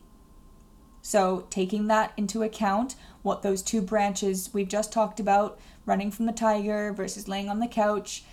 So, 1.02 1.46
taking 1.50 1.86
that 1.88 2.12
into 2.16 2.42
account, 2.42 2.96
what 3.22 3.42
those 3.42 3.62
two 3.62 3.82
branches 3.82 4.50
we've 4.52 4.68
just 4.68 4.90
talked 4.90 5.20
about, 5.20 5.58
running 5.84 6.10
from 6.10 6.24
the 6.24 6.32
tiger 6.32 6.92
versus 6.92 7.28
laying 7.28 7.50
on 7.50 7.60
the 7.60 7.68
couch, 7.68 8.24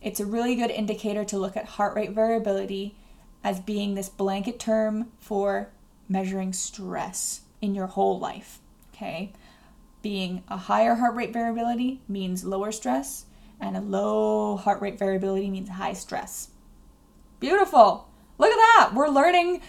it's 0.00 0.20
a 0.20 0.26
really 0.26 0.54
good 0.54 0.70
indicator 0.70 1.24
to 1.24 1.38
look 1.38 1.56
at 1.56 1.66
heart 1.66 1.94
rate 1.94 2.12
variability 2.12 2.96
as 3.44 3.60
being 3.60 3.94
this 3.94 4.08
blanket 4.08 4.58
term 4.58 5.12
for 5.20 5.68
measuring 6.08 6.52
stress 6.52 7.42
in 7.60 7.74
your 7.74 7.86
whole 7.86 8.18
life. 8.18 8.58
Okay? 8.94 9.32
Being 10.02 10.42
a 10.48 10.56
higher 10.56 10.96
heart 10.96 11.14
rate 11.14 11.32
variability 11.32 12.00
means 12.08 12.44
lower 12.44 12.72
stress, 12.72 13.26
and 13.60 13.76
a 13.76 13.80
low 13.80 14.56
heart 14.56 14.80
rate 14.80 14.98
variability 14.98 15.48
means 15.50 15.68
high 15.68 15.92
stress. 15.92 16.48
Beautiful! 17.38 18.08
Look 18.38 18.50
at 18.50 18.56
that! 18.56 18.90
We're 18.94 19.08
learning 19.08 19.60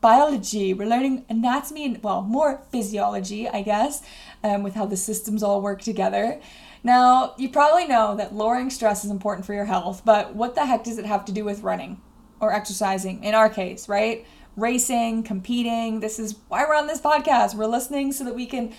biology, 0.00 0.72
we're 0.72 0.88
learning 0.88 1.24
anatomy 1.28 1.84
and, 1.84 2.02
well, 2.02 2.22
more 2.22 2.62
physiology, 2.72 3.48
I 3.48 3.62
guess, 3.62 4.02
um, 4.42 4.62
with 4.62 4.74
how 4.74 4.86
the 4.86 4.96
systems 4.96 5.42
all 5.42 5.60
work 5.60 5.82
together. 5.82 6.40
Now, 6.82 7.34
you 7.36 7.50
probably 7.50 7.86
know 7.86 8.16
that 8.16 8.34
lowering 8.34 8.70
stress 8.70 9.04
is 9.04 9.10
important 9.10 9.44
for 9.44 9.52
your 9.52 9.66
health, 9.66 10.02
but 10.04 10.34
what 10.34 10.54
the 10.54 10.66
heck 10.66 10.84
does 10.84 10.98
it 10.98 11.04
have 11.04 11.24
to 11.26 11.32
do 11.32 11.44
with 11.44 11.62
running 11.62 12.00
or 12.40 12.52
exercising 12.52 13.22
in 13.22 13.34
our 13.34 13.48
case, 13.48 13.88
right? 13.88 14.26
Racing, 14.56 15.22
competing. 15.22 16.00
This 16.00 16.18
is 16.18 16.36
why 16.48 16.64
we're 16.64 16.74
on 16.74 16.86
this 16.86 17.00
podcast. 17.00 17.54
We're 17.54 17.66
listening 17.66 18.12
so 18.12 18.24
that 18.24 18.34
we 18.34 18.46
can 18.46 18.74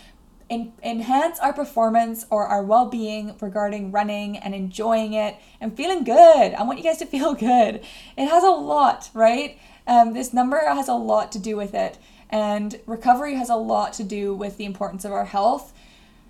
en- 0.50 0.74
enhance 0.84 1.40
our 1.40 1.54
performance 1.54 2.26
or 2.30 2.46
our 2.46 2.64
well 2.64 2.88
being 2.88 3.36
regarding 3.42 3.92
running 3.92 4.38
and 4.38 4.54
enjoying 4.54 5.14
it 5.14 5.38
and 5.60 5.76
feeling 5.76 6.04
good. 6.04 6.54
I 6.54 6.64
want 6.64 6.78
you 6.78 6.84
guys 6.84 6.98
to 6.98 7.06
feel 7.06 7.34
good. 7.50 7.82
It 8.18 8.28
has 8.28 8.44
a 8.44 8.50
lot, 8.50 9.10
right? 9.14 9.58
Um, 9.88 10.14
this 10.14 10.34
number 10.34 10.60
has 10.60 10.88
a 10.88 10.94
lot 10.94 11.32
to 11.32 11.40
do 11.40 11.56
with 11.58 11.74
it, 11.74 11.98
and 12.30 12.80
recovery 12.86 13.36
has 13.36 13.50
a 13.50 13.56
lot 13.56 13.94
to 13.94 14.04
do 14.04 14.36
with 14.36 14.58
the 14.58 14.66
importance 14.66 15.06
of 15.06 15.12
our 15.12 15.26
health 15.26 15.74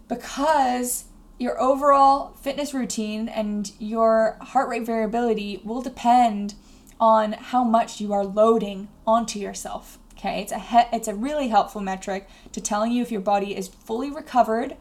because 0.08 1.06
your 1.38 1.60
overall 1.60 2.34
fitness 2.34 2.74
routine 2.74 3.28
and 3.28 3.72
your 3.80 4.38
heart 4.42 4.70
rate 4.70 4.86
variability 4.86 5.60
will 5.64 5.82
depend 5.82 6.54
on 7.02 7.34
how 7.34 7.64
much 7.64 8.00
you 8.00 8.14
are 8.14 8.24
loading 8.24 8.88
onto 9.08 9.40
yourself. 9.40 9.98
Okay, 10.14 10.42
it's 10.42 10.52
a 10.52 10.60
he- 10.60 10.96
it's 10.96 11.08
a 11.08 11.16
really 11.16 11.48
helpful 11.48 11.82
metric 11.82 12.30
to 12.52 12.62
telling 12.62 12.92
you 12.92 13.02
if 13.02 13.12
your 13.12 13.22
body 13.22 13.58
is 13.58 13.68
fully 13.68 14.12
recovered, 14.12 14.78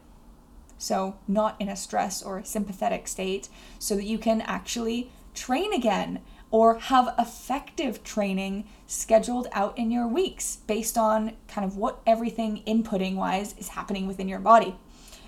so 0.77 1.15
not 1.27 1.55
in 1.59 1.67
a 1.67 1.75
stress 1.75 2.21
or 2.21 2.43
sympathetic 2.43 3.07
state, 3.07 3.49
so 3.79 3.95
that 3.95 4.05
you 4.05 4.19
can 4.19 4.41
actually 4.41 5.11
train 5.33 5.73
again 5.73 6.19
or 6.51 6.77
have 6.77 7.15
effective 7.17 8.03
training 8.03 8.67
scheduled 8.85 9.47
out 9.53 9.75
in 9.77 9.89
your 9.89 10.05
weeks 10.05 10.57
based 10.67 10.97
on 10.97 11.31
kind 11.47 11.65
of 11.65 11.77
what 11.77 12.01
everything 12.05 12.61
inputting 12.67 13.15
wise 13.15 13.55
is 13.57 13.69
happening 13.69 14.05
within 14.05 14.27
your 14.27 14.39
body. 14.39 14.75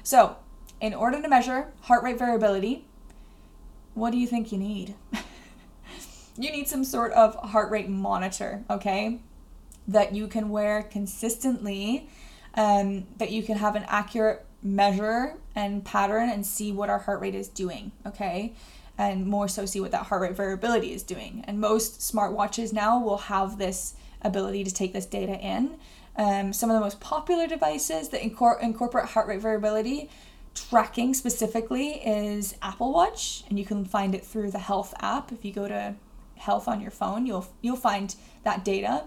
So, 0.03 0.35
in 0.81 0.93
order 0.93 1.21
to 1.21 1.27
measure 1.29 1.71
heart 1.83 2.03
rate 2.03 2.19
variability, 2.19 2.85
what 3.93 4.11
do 4.11 4.17
you 4.17 4.27
think 4.27 4.51
you 4.51 4.57
need? 4.57 4.95
you 6.37 6.51
need 6.51 6.67
some 6.67 6.83
sort 6.83 7.11
of 7.13 7.35
heart 7.35 7.71
rate 7.71 7.89
monitor, 7.89 8.63
okay? 8.69 9.19
That 9.87 10.15
you 10.15 10.27
can 10.27 10.49
wear 10.49 10.83
consistently, 10.83 12.09
um, 12.55 13.05
that 13.17 13.31
you 13.31 13.43
can 13.43 13.57
have 13.57 13.75
an 13.75 13.85
accurate 13.87 14.45
measure 14.61 15.35
and 15.55 15.83
pattern 15.83 16.29
and 16.29 16.45
see 16.45 16.71
what 16.71 16.89
our 16.89 16.99
heart 16.99 17.21
rate 17.21 17.35
is 17.35 17.47
doing, 17.47 17.91
okay? 18.05 18.53
And 18.97 19.25
more 19.25 19.47
so 19.47 19.65
see 19.65 19.79
what 19.79 19.91
that 19.91 20.05
heart 20.05 20.21
rate 20.21 20.35
variability 20.35 20.93
is 20.93 21.03
doing. 21.03 21.43
And 21.47 21.59
most 21.59 21.99
smartwatches 21.99 22.73
now 22.73 22.99
will 22.99 23.17
have 23.17 23.57
this 23.57 23.95
ability 24.21 24.63
to 24.63 24.73
take 24.73 24.93
this 24.93 25.05
data 25.05 25.37
in. 25.39 25.75
Um, 26.15 26.53
some 26.53 26.69
of 26.69 26.75
the 26.75 26.79
most 26.79 26.99
popular 26.99 27.47
devices 27.47 28.09
that 28.09 28.21
incor- 28.21 28.61
incorporate 28.61 29.09
heart 29.09 29.27
rate 29.27 29.41
variability 29.41 30.09
tracking 30.53 31.13
specifically 31.15 31.93
is 32.05 32.55
Apple 32.61 32.93
Watch, 32.93 33.43
and 33.49 33.57
you 33.57 33.65
can 33.65 33.83
find 33.85 34.13
it 34.13 34.23
through 34.23 34.51
the 34.51 34.59
Health 34.59 34.93
app. 34.99 35.31
If 35.31 35.43
you 35.43 35.51
go 35.51 35.67
to 35.67 35.95
Health 36.43 36.67
on 36.67 36.81
your 36.81 36.91
phone, 36.91 37.25
you'll 37.25 37.47
you'll 37.61 37.75
find 37.75 38.15
that 38.43 38.63
data. 38.65 39.05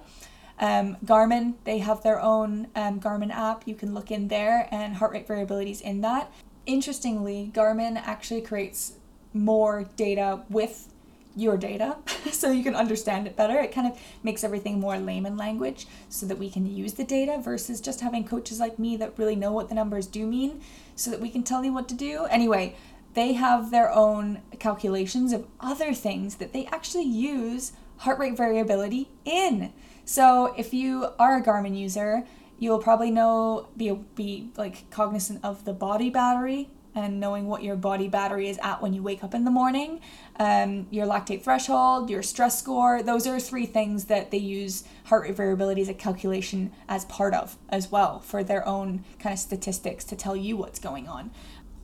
Um, 0.58 0.96
Garmin, 1.04 1.54
they 1.64 1.78
have 1.78 2.02
their 2.02 2.20
own 2.20 2.68
um, 2.74 2.98
Garmin 2.98 3.30
app. 3.30 3.68
You 3.68 3.74
can 3.74 3.92
look 3.92 4.10
in 4.10 4.28
there, 4.28 4.68
and 4.70 4.96
heart 4.96 5.12
rate 5.12 5.26
variability 5.26 5.70
is 5.70 5.80
in 5.80 6.00
that. 6.00 6.32
Interestingly, 6.64 7.50
Garmin 7.54 7.96
actually 7.96 8.40
creates 8.40 8.94
more 9.34 9.88
data 9.96 10.40
with 10.48 10.88
your 11.36 11.58
data 11.58 11.98
so 12.32 12.50
you 12.50 12.64
can 12.64 12.74
understand 12.74 13.26
it 13.26 13.36
better. 13.36 13.60
It 13.60 13.70
kind 13.70 13.86
of 13.86 13.98
makes 14.22 14.42
everything 14.42 14.80
more 14.80 14.98
layman 14.98 15.36
language 15.36 15.86
so 16.08 16.24
that 16.26 16.38
we 16.38 16.48
can 16.48 16.64
use 16.66 16.94
the 16.94 17.04
data 17.04 17.38
versus 17.38 17.80
just 17.80 18.00
having 18.00 18.24
coaches 18.24 18.58
like 18.58 18.78
me 18.78 18.96
that 18.96 19.18
really 19.18 19.36
know 19.36 19.52
what 19.52 19.68
the 19.68 19.74
numbers 19.74 20.06
do 20.06 20.26
mean 20.26 20.62
so 20.96 21.10
that 21.10 21.20
we 21.20 21.28
can 21.28 21.42
tell 21.42 21.62
you 21.62 21.74
what 21.74 21.88
to 21.88 21.94
do. 21.94 22.24
Anyway, 22.30 22.74
they 23.16 23.32
have 23.32 23.70
their 23.70 23.90
own 23.90 24.42
calculations 24.58 25.32
of 25.32 25.46
other 25.58 25.94
things 25.94 26.37
that 26.37 26.52
they 26.52 26.66
actually 26.66 27.04
use 27.04 27.73
heart 27.99 28.18
rate 28.18 28.37
variability 28.37 29.08
in. 29.25 29.73
So 30.04 30.54
if 30.58 30.75
you 30.75 31.08
are 31.18 31.38
a 31.38 31.42
Garmin 31.42 31.76
user, 31.76 32.25
you'll 32.58 32.78
probably 32.78 33.11
know 33.11 33.68
be 33.75 33.90
be 34.14 34.50
like 34.56 34.88
cognizant 34.90 35.40
of 35.42 35.64
the 35.64 35.73
body 35.73 36.11
battery 36.11 36.68
and 36.94 37.20
knowing 37.20 37.46
what 37.46 37.62
your 37.62 37.76
body 37.76 38.08
battery 38.08 38.49
is 38.49 38.58
at 38.62 38.80
when 38.80 38.94
you 38.94 39.02
wake 39.02 39.23
up 39.23 39.35
in 39.35 39.44
the 39.44 39.50
morning, 39.50 40.00
um, 40.38 40.87
your 40.90 41.06
lactate 41.06 41.42
threshold, 41.42 42.08
your 42.08 42.23
stress 42.23 42.58
score. 42.58 43.02
Those 43.02 43.26
are 43.26 43.38
three 43.38 43.66
things 43.66 44.06
that 44.06 44.30
they 44.30 44.38
use 44.38 44.82
heart 45.04 45.25
rate 45.25 45.37
variability 45.37 45.82
as 45.82 45.90
a 45.90 45.94
calculation 45.94 46.73
as 46.88 47.04
part 47.04 47.35
of 47.35 47.58
as 47.68 47.92
well 47.92 48.20
for 48.20 48.42
their 48.42 48.66
own 48.66 49.04
kind 49.18 49.35
of 49.35 49.38
statistics 49.38 50.04
to 50.04 50.16
tell 50.16 50.35
you 50.35 50.56
what's 50.56 50.78
going 50.78 51.06
on. 51.06 51.30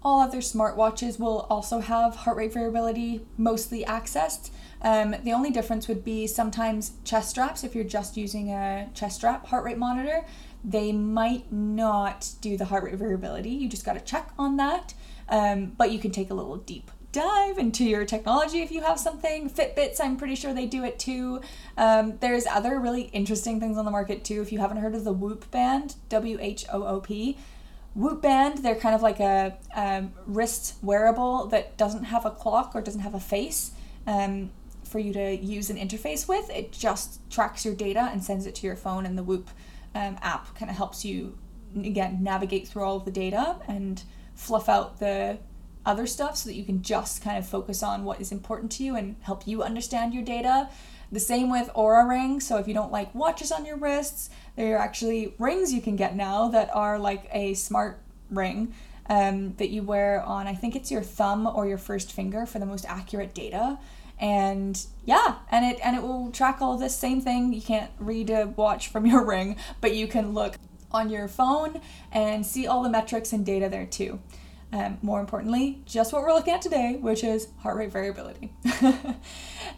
All 0.05 0.21
other 0.21 0.39
smartwatches 0.39 1.19
will 1.19 1.47
also 1.49 1.79
have 1.79 2.17
heart 2.17 2.37
rate 2.37 2.53
variability 2.53 3.21
mostly 3.37 3.85
accessed. 3.85 4.51
Um, 4.81 5.15
the 5.23 5.33
only 5.33 5.51
difference 5.51 5.87
would 5.87 6.05
be 6.05 6.27
sometimes 6.27 6.93
chest 7.05 7.31
straps, 7.31 7.63
if 7.63 7.75
you're 7.75 7.85
just 7.85 8.17
using 8.17 8.51
a 8.51 8.91
chest 8.95 9.17
strap 9.17 9.47
heart 9.47 9.65
rate 9.65 9.79
monitor, 9.79 10.25
they 10.65 10.91
might 10.93 11.53
not 11.53 12.31
do 12.41 12.57
the 12.57 12.65
heart 12.65 12.85
rate 12.85 12.97
variability. 12.97 13.51
You 13.51 13.69
just 13.69 13.85
got 13.85 13.95
to 13.95 14.01
check 14.01 14.31
on 14.39 14.57
that. 14.57 14.95
Um, 15.29 15.67
but 15.79 15.93
you 15.93 15.99
can 15.99 16.11
take 16.11 16.31
a 16.31 16.35
little 16.35 16.57
deep 16.57 16.91
dive 17.13 17.59
into 17.59 17.85
your 17.85 18.07
technology 18.07 18.63
if 18.63 18.73
you 18.73 18.81
have 18.81 18.99
something. 18.99 19.49
Fitbits, 19.49 20.01
I'm 20.01 20.17
pretty 20.17 20.35
sure 20.35 20.55
they 20.55 20.67
do 20.67 20.83
it 20.83 20.99
too. 20.99 21.43
Um, 21.77 22.17
there's 22.19 22.47
other 22.47 22.81
really 22.81 23.03
interesting 23.03 23.61
things 23.61 23.77
on 23.77 23.85
the 23.85 23.91
market 23.91 24.25
too. 24.25 24.41
If 24.41 24.51
you 24.51 24.59
haven't 24.59 24.79
heard 24.79 24.95
of 24.95 25.05
the 25.05 25.13
Whoop 25.13 25.51
Band, 25.51 25.95
W 26.09 26.39
H 26.41 26.65
O 26.73 26.85
O 26.85 27.01
P, 27.01 27.37
Whoop 27.95 28.23
Band, 28.23 28.59
they're 28.59 28.77
kind 28.77 28.95
of 28.95 29.03
like 29.03 29.21
a 29.21 29.59
um, 29.75 30.13
wrist 30.27 30.77
wearable 30.83 31.47
that 31.49 31.77
doesn't 31.77 32.05
have 32.05 32.25
a 32.25 32.31
clock 32.31 32.73
or 32.75 32.81
doesn't 32.81 33.03
have 33.03 33.15
a 33.15 33.21
face 33.21 33.73
um, 34.07 34.51
for 34.85 34.99
you 34.99 35.13
to 35.13 35.37
use 35.37 35.69
an 35.69 35.77
interface 35.77 36.27
with. 36.27 36.49
It 36.51 36.73
just 36.73 37.21
tracks 37.31 37.65
your 37.65 37.75
data 37.75 38.09
and 38.11 38.25
sends 38.25 38.47
it 38.47 38.55
to 38.57 38.67
your 38.67 38.77
phone, 38.77 39.05
and 39.05 39.19
the 39.19 39.23
Whoop 39.23 39.51
um, 39.95 40.17
app 40.23 40.57
kind 40.57 40.71
of 40.71 40.77
helps 40.77 41.05
you 41.05 41.37
again 41.77 42.23
navigate 42.23 42.69
through 42.69 42.83
all 42.83 42.97
of 42.97 43.05
the 43.05 43.11
data 43.11 43.57
and 43.69 44.03
fluff 44.35 44.69
out 44.69 44.99
the 44.99 45.39
other 45.85 46.07
stuff 46.07 46.37
so 46.37 46.49
that 46.49 46.55
you 46.55 46.65
can 46.65 46.83
just 46.83 47.23
kind 47.23 47.39
of 47.39 47.47
focus 47.47 47.83
on 47.83 48.05
what 48.05 48.21
is 48.21 48.31
important 48.31 48.71
to 48.73 48.85
you 48.85 48.97
and 48.97 49.17
help 49.23 49.47
you 49.47 49.63
understand 49.63 50.15
your 50.15 50.23
data. 50.23 50.69
The 51.13 51.21
same 51.21 51.51
with 51.51 51.69
Oura 51.77 52.09
Ring. 52.09 52.41
So 52.41 52.57
if 52.57 52.67
you 52.67 52.73
don't 52.73 52.91
like 52.91 53.15
watches 53.15 53.53
on 53.53 53.67
your 53.67 53.77
wrists, 53.77 54.31
there 54.57 54.75
are 54.75 54.79
actually 54.79 55.35
rings 55.39 55.73
you 55.73 55.83
can 55.83 55.95
get 55.95 56.17
now 56.17 56.49
that 56.49 56.75
are 56.75 56.99
like 56.99 57.29
a 57.33 57.53
smart 57.53 58.01
ring 58.31 58.75
um, 59.07 59.55
that 59.57 59.69
you 59.69 59.83
wear 59.83 60.23
on, 60.23 60.47
I 60.47 60.55
think 60.55 60.75
it's 60.75 60.91
your 60.91 61.03
thumb 61.03 61.47
or 61.47 61.67
your 61.67 61.79
first 61.79 62.13
finger 62.13 62.47
for 62.47 62.59
the 62.59 62.67
most 62.67 62.87
accurate 62.87 63.35
data. 63.35 63.79
And 64.19 64.81
yeah, 65.05 65.37
and 65.51 65.65
it 65.65 65.81
and 65.85 65.97
it 65.97 66.03
will 66.03 66.31
track 66.31 66.63
all 66.63 66.79
this 66.79 66.97
same 66.97 67.21
thing. 67.21 67.53
You 67.53 67.61
can't 67.61 67.91
read 67.99 68.31
a 68.31 68.47
watch 68.47 68.89
from 68.89 69.05
your 69.13 69.25
ring, 69.25 69.57
but 69.81 69.95
you 69.95 70.07
can 70.07 70.33
look 70.33 70.57
on 70.93 71.11
your 71.11 71.29
phone 71.29 71.81
and 72.11 72.47
see 72.47 72.67
all 72.67 72.83
the 72.83 72.91
metrics 72.91 73.33
and 73.33 73.45
data 73.45 73.69
there 73.69 73.87
too. 73.87 74.21
Um, 74.73 74.97
more 75.03 75.21
importantly, 75.21 75.83
just 75.85 76.15
what 76.15 76.23
we're 76.23 76.33
looking 76.33 76.55
at 76.55 76.63
today, 76.63 76.97
which 76.99 77.25
is 77.25 77.49
heart 77.59 77.77
rate 77.77 77.93
variability. 77.93 78.53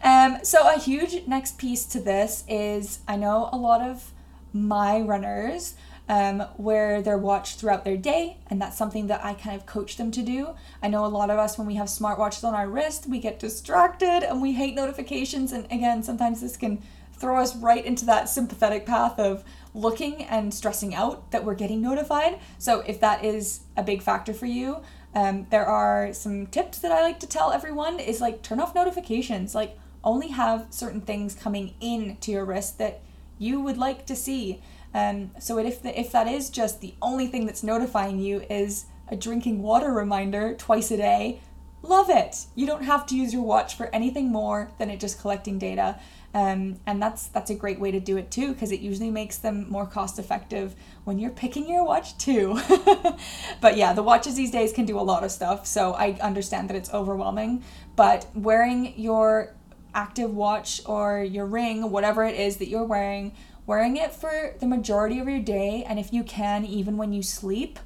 um, 0.03 0.39
so, 0.43 0.67
a 0.73 0.79
huge 0.79 1.27
next 1.27 1.57
piece 1.57 1.85
to 1.87 1.99
this 1.99 2.43
is 2.47 2.99
I 3.07 3.15
know 3.15 3.49
a 3.51 3.57
lot 3.57 3.81
of 3.81 4.11
my 4.53 5.01
runners 5.01 5.75
um, 6.07 6.43
wear 6.57 7.01
their 7.01 7.17
watch 7.17 7.55
throughout 7.55 7.83
their 7.83 7.97
day, 7.97 8.37
and 8.47 8.61
that's 8.61 8.77
something 8.77 9.07
that 9.07 9.23
I 9.23 9.33
kind 9.33 9.55
of 9.55 9.65
coach 9.65 9.97
them 9.97 10.11
to 10.11 10.21
do. 10.21 10.49
I 10.81 10.87
know 10.87 11.05
a 11.05 11.07
lot 11.07 11.29
of 11.29 11.39
us, 11.39 11.57
when 11.57 11.67
we 11.67 11.75
have 11.75 11.87
smartwatches 11.87 12.43
on 12.43 12.53
our 12.53 12.67
wrist, 12.67 13.07
we 13.07 13.19
get 13.19 13.39
distracted 13.39 14.23
and 14.23 14.41
we 14.41 14.53
hate 14.53 14.75
notifications. 14.75 15.51
And 15.51 15.65
again, 15.65 16.03
sometimes 16.03 16.41
this 16.41 16.57
can 16.57 16.81
throw 17.13 17.37
us 17.37 17.55
right 17.55 17.83
into 17.83 18.05
that 18.05 18.29
sympathetic 18.29 18.85
path 18.85 19.17
of 19.19 19.43
looking 19.73 20.23
and 20.25 20.53
stressing 20.53 20.93
out 20.93 21.31
that 21.31 21.43
we're 21.43 21.55
getting 21.55 21.81
notified. 21.81 22.39
So, 22.59 22.81
if 22.81 22.99
that 22.99 23.23
is 23.23 23.61
a 23.75 23.83
big 23.83 24.01
factor 24.01 24.33
for 24.33 24.45
you, 24.45 24.77
um, 25.15 25.47
there 25.49 25.65
are 25.65 26.13
some 26.13 26.45
tips 26.47 26.79
that 26.79 26.91
I 26.91 27.01
like 27.01 27.19
to 27.21 27.27
tell 27.27 27.51
everyone 27.51 27.99
is 27.99 28.21
like 28.21 28.41
turn 28.41 28.59
off 28.59 28.75
notifications. 28.75 29.55
Like, 29.55 29.77
only 30.05 30.29
have 30.29 30.67
certain 30.69 31.01
things 31.01 31.35
coming 31.35 31.73
in 31.81 32.17
to 32.21 32.31
your 32.31 32.45
wrist 32.45 32.77
that 32.77 33.01
you 33.37 33.59
would 33.59 33.77
like 33.77 34.05
to 34.05 34.15
see. 34.15 34.61
Um, 34.93 35.31
so 35.39 35.57
if 35.57 35.81
the, 35.81 35.99
if 35.99 36.11
that 36.11 36.27
is 36.27 36.49
just 36.49 36.79
the 36.79 36.93
only 37.01 37.27
thing 37.27 37.45
that's 37.45 37.63
notifying 37.63 38.19
you 38.19 38.45
is 38.49 38.85
a 39.09 39.15
drinking 39.15 39.61
water 39.61 39.91
reminder 39.91 40.55
twice 40.55 40.89
a 40.91 40.97
day, 40.97 41.41
love 41.81 42.09
it. 42.09 42.45
You 42.55 42.65
don't 42.65 42.83
have 42.83 43.05
to 43.07 43.15
use 43.15 43.33
your 43.33 43.43
watch 43.43 43.75
for 43.75 43.93
anything 43.93 44.31
more 44.31 44.71
than 44.77 44.89
it 44.89 44.99
just 44.99 45.19
collecting 45.19 45.59
data. 45.59 45.99
Um, 46.33 46.81
and 46.85 47.01
that's 47.01 47.27
that's 47.27 47.49
a 47.49 47.55
great 47.55 47.79
way 47.79 47.91
to 47.91 47.99
do 48.01 48.17
it 48.17 48.29
too 48.29 48.51
because 48.53 48.73
it 48.73 48.81
usually 48.81 49.09
makes 49.09 49.37
them 49.37 49.67
more 49.69 49.85
cost 49.85 50.19
effective 50.19 50.75
when 51.05 51.17
you're 51.17 51.31
picking 51.31 51.69
your 51.69 51.85
watch 51.85 52.17
too. 52.17 52.59
but 53.61 53.77
yeah, 53.77 53.93
the 53.93 54.03
watches 54.03 54.35
these 54.35 54.51
days 54.51 54.73
can 54.73 54.85
do 54.85 54.99
a 54.99 55.01
lot 55.01 55.23
of 55.23 55.31
stuff, 55.31 55.65
so 55.65 55.93
I 55.93 56.17
understand 56.21 56.69
that 56.69 56.75
it's 56.75 56.93
overwhelming. 56.93 57.63
But 57.95 58.27
wearing 58.35 58.99
your 58.99 59.53
active 59.95 60.35
watch 60.35 60.81
or 60.85 61.23
your 61.23 61.45
ring, 61.45 61.89
whatever 61.89 62.23
it 62.23 62.35
is 62.39 62.57
that 62.57 62.67
you're 62.67 62.83
wearing, 62.83 63.33
wearing 63.65 63.97
it 63.97 64.13
for 64.13 64.55
the 64.59 64.67
majority 64.67 65.17
of 65.19 65.27
your 65.27 65.39
day, 65.39 65.83
and 65.87 65.97
if 65.97 66.13
you 66.13 66.23
can, 66.23 66.65
even 66.65 66.97
when 66.97 67.13
you 67.13 67.23
sleep. 67.23 67.79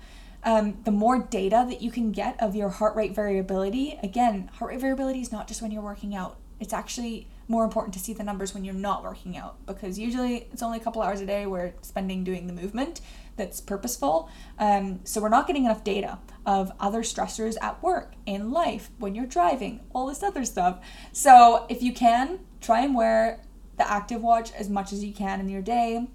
Um, 0.44 0.78
the 0.86 0.92
more 0.92 1.20
data 1.20 1.66
that 1.70 1.82
you 1.82 1.92
can 1.92 2.12
get 2.12 2.42
of 2.42 2.56
your 2.56 2.70
heart 2.70 2.96
rate 2.96 3.14
variability, 3.14 4.00
again, 4.02 4.50
heart 4.54 4.72
rate 4.72 4.82
variability 4.82 5.22
is 5.22 5.32
not 5.32 5.48
just 5.48 5.62
when 5.62 5.72
you're 5.72 5.82
working 5.82 6.16
out. 6.16 6.38
It's 6.60 6.74
actually 6.74 7.28
more 7.50 7.64
important 7.64 7.94
to 7.96 8.00
see 8.00 8.14
the 8.14 8.24
numbers 8.24 8.54
when 8.54 8.64
you're 8.64 8.74
not 8.76 9.04
working 9.04 9.36
out 9.36 9.66
because 9.66 9.98
usually 9.98 10.48
it's 10.52 10.62
only 10.62 10.78
a 10.78 10.82
couple 10.82 11.02
hours 11.02 11.20
a 11.20 11.26
day 11.26 11.48
we're 11.48 11.74
spending 11.82 12.24
doing 12.24 12.48
the 12.48 12.54
movement 12.54 13.02
that's 13.38 13.60
purposeful. 13.60 14.30
Um, 14.60 15.00
so 15.04 15.20
we're 15.20 15.30
not 15.30 15.48
getting 15.48 15.66
enough 15.66 15.84
data 15.84 16.20
of 16.50 16.72
other 16.80 17.04
stressors 17.04 17.56
at 17.62 17.82
work, 17.84 18.14
in 18.26 18.50
life, 18.50 18.90
when 18.98 19.14
you're 19.14 19.28
driving, 19.28 19.82
all 19.94 20.08
this 20.08 20.24
other 20.24 20.44
stuff. 20.44 20.80
So 21.14 21.68
if 21.70 21.84
you 21.84 21.94
can, 21.94 22.40
try 22.60 22.82
and 22.82 22.96
wear 22.96 23.42
the 23.78 23.88
active 23.88 24.24
watch 24.24 24.52
as 24.54 24.68
much 24.68 24.92
as 24.92 25.04
you 25.04 25.14
can 25.14 25.40
in 25.40 25.48
your 25.48 25.62
day. 25.62 26.08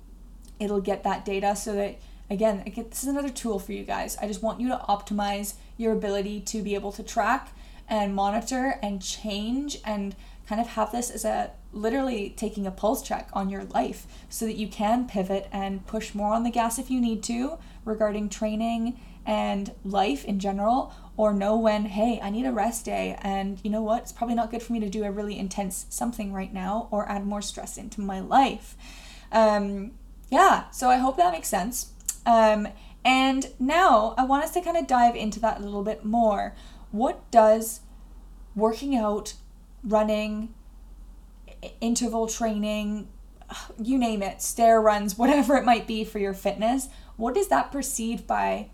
It'll 0.58 0.80
get 0.80 1.04
that 1.04 1.24
data 1.24 1.54
so 1.54 1.74
that 1.76 2.00
again, 2.28 2.64
this 2.74 3.04
is 3.04 3.08
another 3.08 3.28
tool 3.28 3.60
for 3.60 3.70
you 3.70 3.84
guys. 3.84 4.16
I 4.20 4.26
just 4.26 4.42
want 4.42 4.60
you 4.60 4.66
to 4.70 4.76
optimize 4.88 5.54
your 5.76 5.92
ability 5.92 6.40
to 6.40 6.62
be 6.62 6.74
able 6.74 6.90
to 6.92 7.04
track 7.04 7.52
and 7.88 8.12
monitor 8.12 8.80
and 8.82 9.00
change 9.00 9.78
and 9.84 10.16
kind 10.46 10.60
of 10.60 10.68
have 10.68 10.92
this 10.92 11.10
as 11.10 11.24
a 11.24 11.50
literally 11.72 12.34
taking 12.36 12.66
a 12.66 12.70
pulse 12.70 13.02
check 13.02 13.28
on 13.32 13.48
your 13.48 13.64
life 13.64 14.06
so 14.28 14.44
that 14.46 14.56
you 14.56 14.68
can 14.68 15.06
pivot 15.06 15.48
and 15.50 15.86
push 15.86 16.14
more 16.14 16.32
on 16.32 16.44
the 16.44 16.50
gas 16.50 16.78
if 16.78 16.90
you 16.90 17.00
need 17.00 17.22
to 17.22 17.58
regarding 17.84 18.28
training 18.28 18.98
and 19.26 19.72
life 19.84 20.24
in 20.24 20.38
general 20.38 20.94
or 21.16 21.32
know 21.32 21.56
when 21.56 21.86
hey 21.86 22.20
i 22.22 22.28
need 22.28 22.44
a 22.44 22.52
rest 22.52 22.84
day 22.84 23.18
and 23.22 23.58
you 23.62 23.70
know 23.70 23.82
what? 23.82 24.02
It's 24.02 24.12
probably 24.12 24.34
not 24.34 24.50
good 24.50 24.62
for 24.62 24.72
me 24.72 24.80
to 24.80 24.88
do 24.88 25.04
a 25.04 25.10
really 25.10 25.38
intense 25.38 25.86
something 25.88 26.32
right 26.32 26.52
now 26.52 26.88
or 26.90 27.08
add 27.08 27.26
more 27.26 27.42
stress 27.42 27.76
into 27.76 28.00
my 28.00 28.20
life. 28.20 28.76
Um, 29.32 29.92
yeah 30.30 30.70
so 30.70 30.90
i 30.90 30.96
hope 30.96 31.16
that 31.16 31.32
makes 31.32 31.48
sense. 31.48 31.92
Um, 32.26 32.68
and 33.04 33.48
now 33.58 34.14
i 34.16 34.24
want 34.24 34.44
us 34.44 34.52
to 34.52 34.60
kind 34.60 34.76
of 34.76 34.86
dive 34.86 35.16
into 35.16 35.40
that 35.40 35.58
a 35.58 35.64
little 35.64 35.84
bit 35.84 36.04
more. 36.04 36.54
What 36.90 37.28
does 37.30 37.80
working 38.54 38.94
out, 38.94 39.34
running, 39.84 40.54
interval 41.80 42.26
training, 42.26 43.08
you 43.82 43.98
name 43.98 44.22
it, 44.22 44.42
stair 44.42 44.80
runs, 44.80 45.18
whatever 45.18 45.56
it 45.56 45.64
might 45.64 45.86
be 45.86 46.04
for 46.04 46.18
your 46.18 46.34
fitness, 46.34 46.88
what 47.16 47.36
is 47.36 47.48
that 47.48 47.70
perceived 47.70 48.26
by 48.26 48.70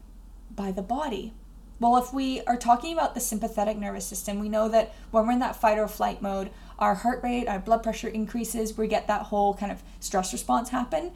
by 0.54 0.72
the 0.72 0.82
body? 0.82 1.32
Well, 1.78 1.96
if 1.96 2.12
we 2.12 2.42
are 2.42 2.56
talking 2.56 2.92
about 2.92 3.14
the 3.14 3.20
sympathetic 3.20 3.78
nervous 3.78 4.04
system, 4.04 4.38
we 4.38 4.50
know 4.50 4.68
that 4.68 4.94
when 5.10 5.26
we're 5.26 5.32
in 5.32 5.38
that 5.38 5.56
fight 5.56 5.78
or 5.78 5.88
flight 5.88 6.20
mode, 6.20 6.50
our 6.78 6.94
heart 6.96 7.22
rate, 7.22 7.46
our 7.46 7.58
blood 7.58 7.82
pressure 7.82 8.08
increases, 8.08 8.76
we 8.76 8.86
get 8.86 9.06
that 9.06 9.26
whole 9.26 9.54
kind 9.54 9.72
of 9.72 9.82
stress 9.98 10.32
response 10.32 10.68
happen. 10.68 11.12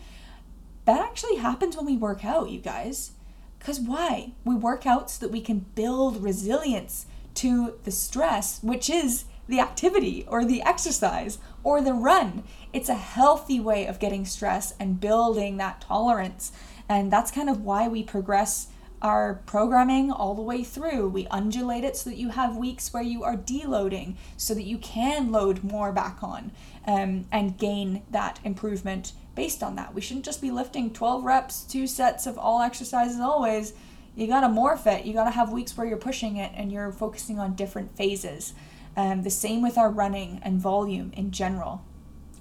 That 0.86 1.00
actually 1.00 1.36
happens 1.36 1.76
when 1.76 1.84
we 1.84 1.96
work 1.96 2.24
out, 2.24 2.48
you 2.48 2.60
guys. 2.60 3.12
Because 3.58 3.78
why? 3.78 4.32
We 4.44 4.54
work 4.54 4.86
out 4.86 5.10
so 5.10 5.26
that 5.26 5.32
we 5.32 5.42
can 5.42 5.66
build 5.74 6.22
resilience 6.22 7.06
to 7.36 7.74
the 7.84 7.90
stress, 7.90 8.62
which 8.62 8.88
is 8.88 9.24
the 9.48 9.60
activity 9.60 10.24
or 10.28 10.44
the 10.44 10.62
exercise 10.62 11.38
or 11.62 11.80
the 11.80 11.92
run. 11.92 12.44
It's 12.72 12.88
a 12.88 12.94
healthy 12.94 13.60
way 13.60 13.86
of 13.86 14.00
getting 14.00 14.24
stress 14.24 14.74
and 14.78 15.00
building 15.00 15.56
that 15.58 15.80
tolerance. 15.80 16.52
And 16.88 17.12
that's 17.12 17.30
kind 17.30 17.48
of 17.48 17.62
why 17.62 17.88
we 17.88 18.02
progress 18.02 18.68
our 19.04 19.42
programming 19.44 20.10
all 20.10 20.34
the 20.34 20.42
way 20.42 20.64
through. 20.64 21.08
We 21.08 21.26
undulate 21.30 21.84
it 21.84 21.96
so 21.96 22.08
that 22.08 22.16
you 22.16 22.30
have 22.30 22.56
weeks 22.56 22.92
where 22.92 23.02
you 23.02 23.22
are 23.22 23.36
deloading 23.36 24.16
so 24.38 24.54
that 24.54 24.64
you 24.64 24.78
can 24.78 25.30
load 25.30 25.62
more 25.62 25.92
back 25.92 26.22
on 26.22 26.52
um, 26.86 27.26
and 27.30 27.58
gain 27.58 28.02
that 28.10 28.40
improvement 28.44 29.12
based 29.34 29.62
on 29.62 29.76
that. 29.76 29.94
We 29.94 30.00
shouldn't 30.00 30.24
just 30.24 30.40
be 30.40 30.50
lifting 30.50 30.90
12 30.90 31.22
reps, 31.22 31.64
two 31.64 31.86
sets 31.86 32.26
of 32.26 32.38
all 32.38 32.62
exercises 32.62 33.20
always. 33.20 33.74
You 34.16 34.26
gotta 34.26 34.46
morph 34.46 34.86
it. 34.86 35.04
You 35.04 35.12
gotta 35.12 35.32
have 35.32 35.52
weeks 35.52 35.76
where 35.76 35.86
you're 35.86 35.96
pushing 35.96 36.36
it 36.36 36.52
and 36.54 36.72
you're 36.72 36.92
focusing 36.92 37.38
on 37.38 37.54
different 37.54 37.96
phases. 37.96 38.54
Um, 38.96 39.22
the 39.22 39.30
same 39.30 39.60
with 39.62 39.76
our 39.76 39.90
running 39.90 40.40
and 40.42 40.60
volume 40.60 41.10
in 41.14 41.30
general. 41.32 41.84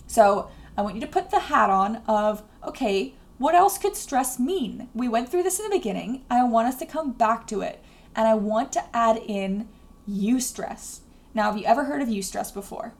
So 0.07 0.49
I 0.77 0.81
want 0.81 0.95
you 0.95 1.01
to 1.01 1.07
put 1.07 1.31
the 1.31 1.39
hat 1.39 1.69
on 1.69 1.97
of, 2.07 2.43
okay, 2.63 3.15
what 3.37 3.55
else 3.55 3.77
could 3.77 3.95
stress 3.95 4.39
mean? 4.39 4.89
We 4.93 5.07
went 5.07 5.29
through 5.29 5.43
this 5.43 5.59
in 5.59 5.69
the 5.69 5.75
beginning. 5.75 6.23
I 6.29 6.43
want 6.43 6.67
us 6.67 6.75
to 6.77 6.85
come 6.85 7.11
back 7.11 7.47
to 7.47 7.61
it. 7.61 7.83
And 8.15 8.27
I 8.27 8.35
want 8.35 8.71
to 8.73 8.83
add 8.95 9.17
in 9.17 9.67
eustress. 10.07 10.99
Now, 11.33 11.43
have 11.45 11.57
you 11.57 11.65
ever 11.65 11.85
heard 11.85 12.01
of 12.01 12.09
eustress 12.09 12.53
before? 12.53 12.93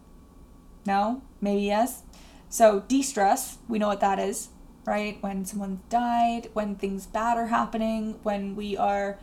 No? 0.86 1.22
Maybe 1.40 1.62
yes? 1.64 2.04
So, 2.50 2.82
de 2.88 3.02
stress, 3.02 3.58
we 3.68 3.80
know 3.80 3.88
what 3.88 4.00
that 4.02 4.20
is, 4.20 4.50
right? 4.86 5.18
When 5.22 5.46
someone 5.46 5.82
died, 5.90 6.50
when 6.54 6.76
things 6.76 7.06
bad 7.06 7.38
are 7.38 7.48
happening, 7.48 8.20
when 8.24 8.56
we 8.56 8.76
are, 8.76 9.20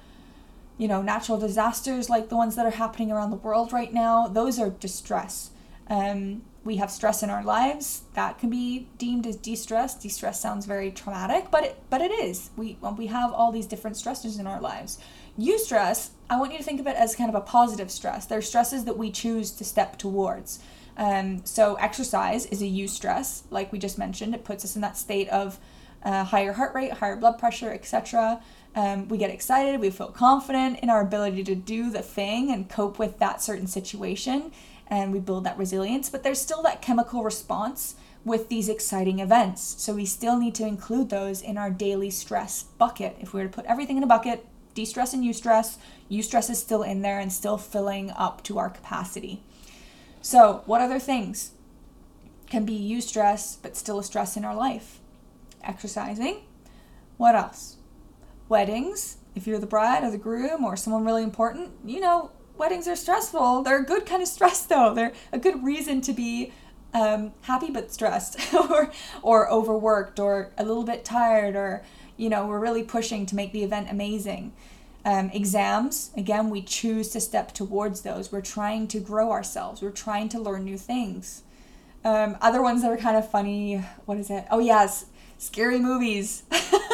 you 0.81 0.89
know, 0.89 1.03
natural 1.03 1.37
disasters 1.37 2.09
like 2.09 2.31
the 2.31 2.37
ones 2.37 2.57
that 2.57 2.65
are 2.65 2.71
happening 2.71 3.13
around 3.13 3.29
the 3.29 3.37
world 3.37 3.71
right 3.71 3.93
now, 3.93 4.27
those 4.27 4.59
are 4.59 4.71
distress. 4.71 5.51
Um, 5.89 6.41
we 6.65 6.77
have 6.77 6.91
stress 6.91 7.23
in 7.23 7.29
our 7.29 7.45
lives 7.45 8.05
that 8.15 8.39
can 8.39 8.49
be 8.49 8.89
deemed 8.97 9.27
as 9.27 9.37
de-stress. 9.37 9.95
De-stress 9.95 10.41
sounds 10.41 10.65
very 10.65 10.91
traumatic 10.91 11.51
but 11.51 11.65
it 11.65 11.83
but 11.91 12.01
it 12.01 12.11
is. 12.11 12.49
We 12.57 12.79
we 12.97 13.09
have 13.09 13.31
all 13.31 13.53
these 13.53 13.67
different 13.67 13.99
stressors 13.99 14.41
in 14.41 14.47
our 14.47 14.61
lives. 14.61 14.99
Eustress 15.39 16.11
i 16.31 16.39
want 16.39 16.53
you 16.53 16.59
to 16.59 16.65
think 16.65 16.81
of 16.81 16.87
it 16.87 16.97
as 16.97 17.15
kind 17.15 17.29
of 17.29 17.35
a 17.35 17.43
positive 17.43 17.91
stress. 17.91 18.25
They're 18.25 18.41
stresses 18.41 18.87
that 18.87 18.97
we 18.97 19.11
choose 19.11 19.51
to 19.53 19.65
step 19.65 19.99
towards. 19.99 20.61
Um, 20.97 21.45
so 21.45 21.75
exercise 21.75 22.47
is 22.47 22.63
a 22.63 22.67
eustress 22.67 23.43
like 23.51 23.71
we 23.71 23.79
just 23.79 23.99
mentioned. 23.99 24.35
It 24.35 24.45
puts 24.45 24.65
us 24.65 24.77
in 24.77 24.81
that 24.81 24.97
state 24.97 25.29
of 25.29 25.59
uh, 26.03 26.25
higher 26.25 26.55
heart 26.55 26.75
rate 26.75 26.93
higher 26.95 27.17
blood 27.17 27.39
pressure 27.39 27.71
etc 27.71 28.41
um, 28.75 29.09
we 29.09 29.19
get 29.19 29.31
excited 29.31 29.81
we 29.81 29.91
feel 29.91 30.09
confident 30.09 30.79
in 30.81 30.91
our 30.91 31.01
ability 31.01 31.43
to 31.45 31.55
do 31.55 31.91
the 31.91 32.03
thing 32.03 32.51
and 32.51 32.69
cope 32.69 32.99
with 32.99 33.19
that 33.19 33.43
certain 33.43 33.67
situation 33.67 34.53
and 34.91 35.13
we 35.13 35.21
build 35.21 35.45
that 35.45 35.57
resilience, 35.57 36.11
but 36.11 36.25
there's 36.25 36.41
still 36.41 36.63
that 36.63 36.83
chemical 36.83 37.23
response 37.23 37.95
with 38.25 38.49
these 38.49 38.69
exciting 38.69 39.21
events. 39.21 39.77
So 39.79 39.95
we 39.95 40.05
still 40.05 40.37
need 40.37 40.55
to 40.57 40.67
include 40.67 41.09
those 41.09 41.41
in 41.41 41.57
our 41.57 41.71
daily 41.71 42.11
stress 42.11 42.65
bucket. 42.65 43.17
If 43.21 43.33
we 43.33 43.41
were 43.41 43.47
to 43.47 43.53
put 43.53 43.65
everything 43.67 43.97
in 43.97 44.03
a 44.03 44.09
bucket, 44.09 44.45
de 44.75 44.85
stress 44.85 45.15
and 45.15 45.25
eustress, 45.25 45.79
eustress 46.11 46.51
is 46.51 46.59
still 46.59 46.83
in 46.83 47.03
there 47.03 47.21
and 47.21 47.33
still 47.33 47.57
filling 47.57 48.11
up 48.11 48.43
to 48.45 48.59
our 48.59 48.69
capacity. 48.69 49.43
So, 50.21 50.63
what 50.67 50.83
other 50.83 50.99
things 50.99 51.53
can 52.49 52.65
be 52.65 52.79
eustress 52.79 53.57
but 53.63 53.77
still 53.77 54.01
a 54.01 54.05
stress 54.05 54.37
in 54.37 54.45
our 54.45 54.55
life? 54.55 54.99
Exercising. 55.63 56.43
What 57.17 57.37
else? 57.37 57.77
Weddings. 58.51 59.17
If 59.35 59.47
you're 59.47 59.59
the 59.59 59.67
bride 59.67 60.03
or 60.03 60.11
the 60.11 60.19
groom 60.19 60.65
or 60.65 60.77
someone 60.77 61.05
really 61.05 61.23
important, 61.23 61.71
you 61.85 62.01
know, 62.01 62.33
weddings 62.59 62.89
are 62.89 62.97
stressful. 62.97 63.63
They're 63.63 63.81
a 63.81 63.85
good 63.85 64.05
kind 64.05 64.21
of 64.21 64.29
stress, 64.29 64.67
though. 64.67 64.93
They're 64.93 65.13
a 65.33 65.39
good 65.39 65.65
reason 65.65 66.01
to 66.03 66.13
be 66.13 66.53
um, 66.93 67.33
happy 67.43 67.71
but 67.71 67.93
stressed, 67.93 68.53
or 68.55 68.93
or 69.23 69.51
overworked, 69.51 70.19
or 70.19 70.53
a 70.59 70.65
little 70.65 70.85
bit 70.85 71.05
tired, 71.05 71.55
or 71.55 71.85
you 72.17 72.29
know 72.29 72.47
we're 72.47 72.59
really 72.59 72.83
pushing 72.83 73.25
to 73.27 73.37
make 73.37 73.53
the 73.53 73.63
event 73.63 73.89
amazing. 73.89 74.53
Um, 75.05 75.31
exams, 75.33 76.11
again, 76.17 76.51
we 76.51 76.61
choose 76.61 77.09
to 77.11 77.21
step 77.21 77.55
towards 77.55 78.03
those. 78.03 78.31
We're 78.31 78.43
trying 78.43 78.89
to 78.89 79.01
grow 79.01 79.31
ourselves. 79.31 79.81
We're 79.81 79.93
trying 79.93 80.29
to 80.31 80.39
learn 80.39 80.65
new 80.65 80.77
things. 80.77 81.43
Um, 82.05 82.37
other 82.41 82.63
ones 82.63 82.83
that 82.83 82.91
are 82.91 82.97
kind 82.99 83.17
of 83.17 83.31
funny. 83.31 83.77
What 84.05 84.19
is 84.19 84.29
it? 84.29 84.45
Oh 84.51 84.59
yes, 84.59 85.07
scary 85.39 85.79
movies. 85.79 86.43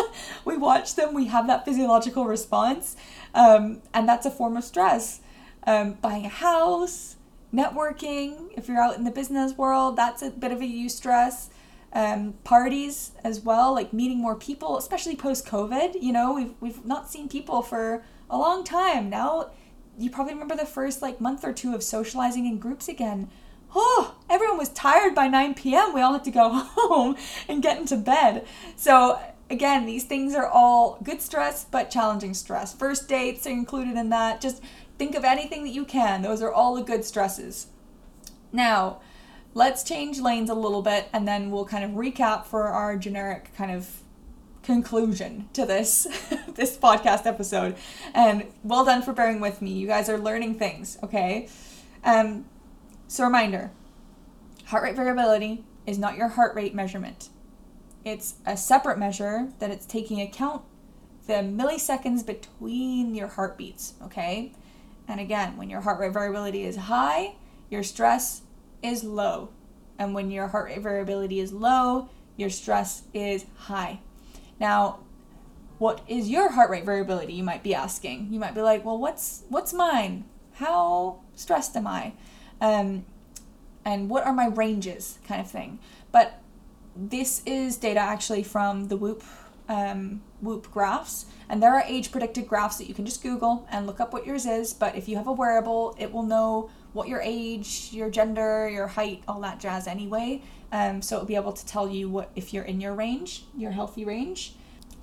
we 0.47 0.57
watch 0.57 0.95
them. 0.95 1.13
We 1.13 1.27
have 1.27 1.47
that 1.49 1.67
physiological 1.67 2.25
response, 2.25 2.97
um, 3.35 3.83
and 3.93 4.09
that's 4.09 4.25
a 4.25 4.31
form 4.31 4.57
of 4.57 4.65
stress 4.65 5.21
um, 5.67 5.95
buying 5.95 6.25
a 6.25 6.31
house, 6.31 7.17
networking. 7.53 8.53
If 8.57 8.69
you're 8.69 8.81
out 8.81 8.97
in 8.97 9.05
the 9.05 9.11
business 9.11 9.59
world, 9.59 9.97
that's 9.97 10.23
a 10.23 10.31
bit 10.31 10.53
of 10.53 10.63
a 10.63 10.65
eustress. 10.65 11.49
Um, 11.93 12.35
parties 12.45 13.13
as 13.25 13.41
well, 13.41 13.73
like 13.73 13.93
meeting 13.93 14.19
more 14.19 14.35
people, 14.35 14.77
especially 14.77 15.17
post 15.17 15.47
COVID. 15.47 16.03
You 16.03 16.13
know, 16.13 16.35
we've 16.35 16.55
we've 16.61 16.85
not 16.85 17.11
seen 17.11 17.29
people 17.29 17.63
for 17.63 18.05
a 18.29 18.37
long 18.37 18.65
time 18.65 19.09
now. 19.09 19.51
You 19.99 20.11
probably 20.11 20.35
remember 20.35 20.57
the 20.57 20.67
first 20.67 21.01
like 21.01 21.21
month 21.21 21.43
or 21.43 21.53
two 21.53 21.75
of 21.75 21.83
socializing 21.83 22.45
in 22.45 22.59
groups 22.59 22.89
again. 22.89 23.31
Oh, 23.75 24.15
everyone 24.29 24.59
was 24.59 24.69
tired 24.71 25.15
by 25.15 25.27
9 25.27 25.55
p.m. 25.55 25.93
We 25.93 26.01
all 26.01 26.13
had 26.13 26.25
to 26.25 26.31
go 26.31 26.51
home 26.77 27.17
and 27.49 27.63
get 27.63 27.79
into 27.79 27.97
bed. 27.97 28.47
So 28.77 29.19
again, 29.51 29.87
these 29.87 30.05
things 30.05 30.35
are 30.35 30.47
all 30.47 30.99
good 31.03 31.21
stress, 31.23 31.65
but 31.65 31.91
challenging 31.91 32.35
stress. 32.35 32.75
First 32.75 33.09
dates 33.09 33.47
are 33.47 33.51
included 33.51 33.97
in 33.97 34.11
that. 34.11 34.41
Just 34.41 34.63
Think 34.99 35.15
of 35.15 35.25
anything 35.25 35.63
that 35.65 35.71
you 35.71 35.85
can. 35.85 36.23
Those 36.23 36.41
are 36.41 36.53
all 36.53 36.75
the 36.75 36.83
good 36.83 37.05
stresses. 37.05 37.67
Now, 38.51 39.01
let's 39.53 39.85
change 39.85 40.21
lanes 40.21 40.49
a 40.49 40.55
little 40.55 40.83
bit 40.83 41.09
and 41.13 41.29
then 41.29 41.51
we'll 41.51 41.67
kind 41.67 41.85
of 41.85 41.91
recap 41.91 42.47
for 42.47 42.69
our 42.69 42.97
generic 42.97 43.51
kind 43.57 43.71
of 43.71 44.01
conclusion 44.63 45.49
to 45.53 45.65
this 45.67 46.05
this 46.55 46.77
podcast 46.79 47.27
episode. 47.27 47.77
And 48.15 48.47
well 48.65 48.85
done 48.85 49.03
for 49.03 49.13
bearing 49.13 49.41
with 49.41 49.61
me. 49.61 49.73
You 49.73 49.87
guys 49.87 50.09
are 50.09 50.19
learning 50.19 50.59
things, 50.59 50.99
okay? 51.03 51.49
Um 52.03 52.47
so 53.07 53.23
reminder, 53.25 53.71
heart 54.67 54.83
rate 54.83 54.97
variability 54.97 55.65
is 55.87 55.99
not 55.99 56.17
your 56.17 56.29
heart 56.29 56.55
rate 56.57 56.75
measurement. 56.75 57.29
It's 58.07 58.37
a 58.47 58.57
separate 58.57 58.99
measure 58.99 59.49
that 59.59 59.73
it's 59.73 59.85
taking 59.85 60.21
account 60.21 60.63
the 61.27 61.35
milliseconds 61.43 62.25
between 62.25 63.17
your 63.17 63.27
heartbeats, 63.27 63.95
okay? 64.01 64.53
And 65.09 65.19
again, 65.19 65.57
when 65.57 65.69
your 65.69 65.81
heart 65.81 65.99
rate 65.99 66.13
variability 66.13 66.63
is 66.63 66.77
high, 66.77 67.35
your 67.69 67.83
stress 67.83 68.43
is 68.81 69.03
low. 69.03 69.49
And 69.99 70.15
when 70.15 70.31
your 70.31 70.47
heart 70.47 70.67
rate 70.67 70.81
variability 70.81 71.41
is 71.41 71.53
low, 71.53 72.09
your 72.37 72.49
stress 72.49 73.03
is 73.13 73.45
high. 73.57 73.99
Now, 74.61 75.01
what 75.79 76.01
is 76.07 76.31
your 76.31 76.53
heart 76.53 76.71
rate 76.71 76.85
variability? 76.85 77.33
You 77.33 77.43
might 77.43 77.65
be 77.65 77.75
asking. 77.75 78.29
You 78.31 78.39
might 78.39 78.55
be 78.55 78.63
like, 78.63 78.85
well, 78.85 78.99
what's 78.99 79.43
what's 79.49 79.73
mine? 79.73 80.27
How 80.53 81.23
stressed 81.35 81.77
am 81.77 81.89
I? 81.89 82.13
Um, 82.61 83.05
and 83.85 84.09
what 84.09 84.25
are 84.25 84.33
my 84.33 84.47
ranges, 84.47 85.19
kind 85.27 85.41
of 85.41 85.51
thing. 85.51 85.81
But 86.13 86.41
this 86.97 87.43
is 87.45 87.77
data 87.77 88.01
actually 88.01 88.43
from 88.43 88.89
the 88.89 88.97
Whoop 88.97 89.23
um, 89.69 90.23
Whoop 90.41 90.71
graphs, 90.71 91.27
and 91.49 91.63
there 91.63 91.75
are 91.75 91.83
age 91.87 92.13
predicted 92.13 92.47
graphs 92.47 92.79
that 92.79 92.87
you 92.89 92.95
can 92.95 93.05
just 93.05 93.23
Google 93.23 93.67
and 93.71 93.87
look 93.87 94.01
up 94.01 94.13
what 94.13 94.27
yours 94.27 94.47
is. 94.47 94.73
But 94.73 94.97
if 94.97 95.09
you 95.09 95.17
have 95.17 95.27
a 95.27 95.33
wearable, 95.33 95.97
it 95.99 96.13
will 96.13 96.23
know 96.23 96.71
what 96.93 97.09
your 97.09 97.21
age, 97.21 97.91
your 97.93 98.09
gender, 98.11 98.69
your 98.69 98.87
height, 98.87 99.23
all 99.27 99.41
that 99.41 99.61
jazz 99.61 99.87
anyway. 99.87 100.43
Um, 100.73 101.03
so 101.03 101.17
it'll 101.17 101.27
be 101.27 101.37
able 101.37 101.53
to 101.53 101.67
tell 101.67 101.89
you 101.89 102.09
what 102.09 102.31
if 102.37 102.55
you're 102.55 102.65
in 102.65 102.81
your 102.81 102.95
range, 102.95 103.45
your 103.57 103.73
healthy 103.73 104.05
range. 104.05 104.55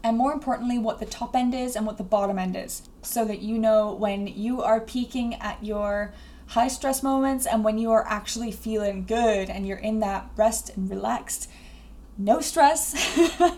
And 0.04 0.18
more 0.18 0.34
importantly, 0.34 0.78
what 0.78 1.00
the 1.00 1.06
top 1.06 1.36
end 1.36 1.54
is 1.54 1.76
and 1.76 1.86
what 1.86 1.98
the 1.98 2.04
bottom 2.04 2.38
end 2.38 2.58
is, 2.58 2.90
so 3.02 3.24
that 3.26 3.42
you 3.42 3.58
know 3.58 3.94
when 3.94 4.28
you 4.28 4.62
are 4.62 4.82
peaking 4.82 5.36
at 5.36 5.64
your 5.64 6.14
high 6.48 6.68
stress 6.68 7.02
moments 7.02 7.46
and 7.46 7.64
when 7.64 7.78
you 7.78 7.92
are 7.92 8.06
actually 8.08 8.52
feeling 8.52 9.06
good 9.06 9.50
and 9.50 9.66
you're 9.66 9.78
in 9.78 10.00
that 10.02 10.30
rest 10.36 10.76
and 10.76 10.90
relaxed 10.90 11.50
no 12.18 12.42
stress 12.42 12.96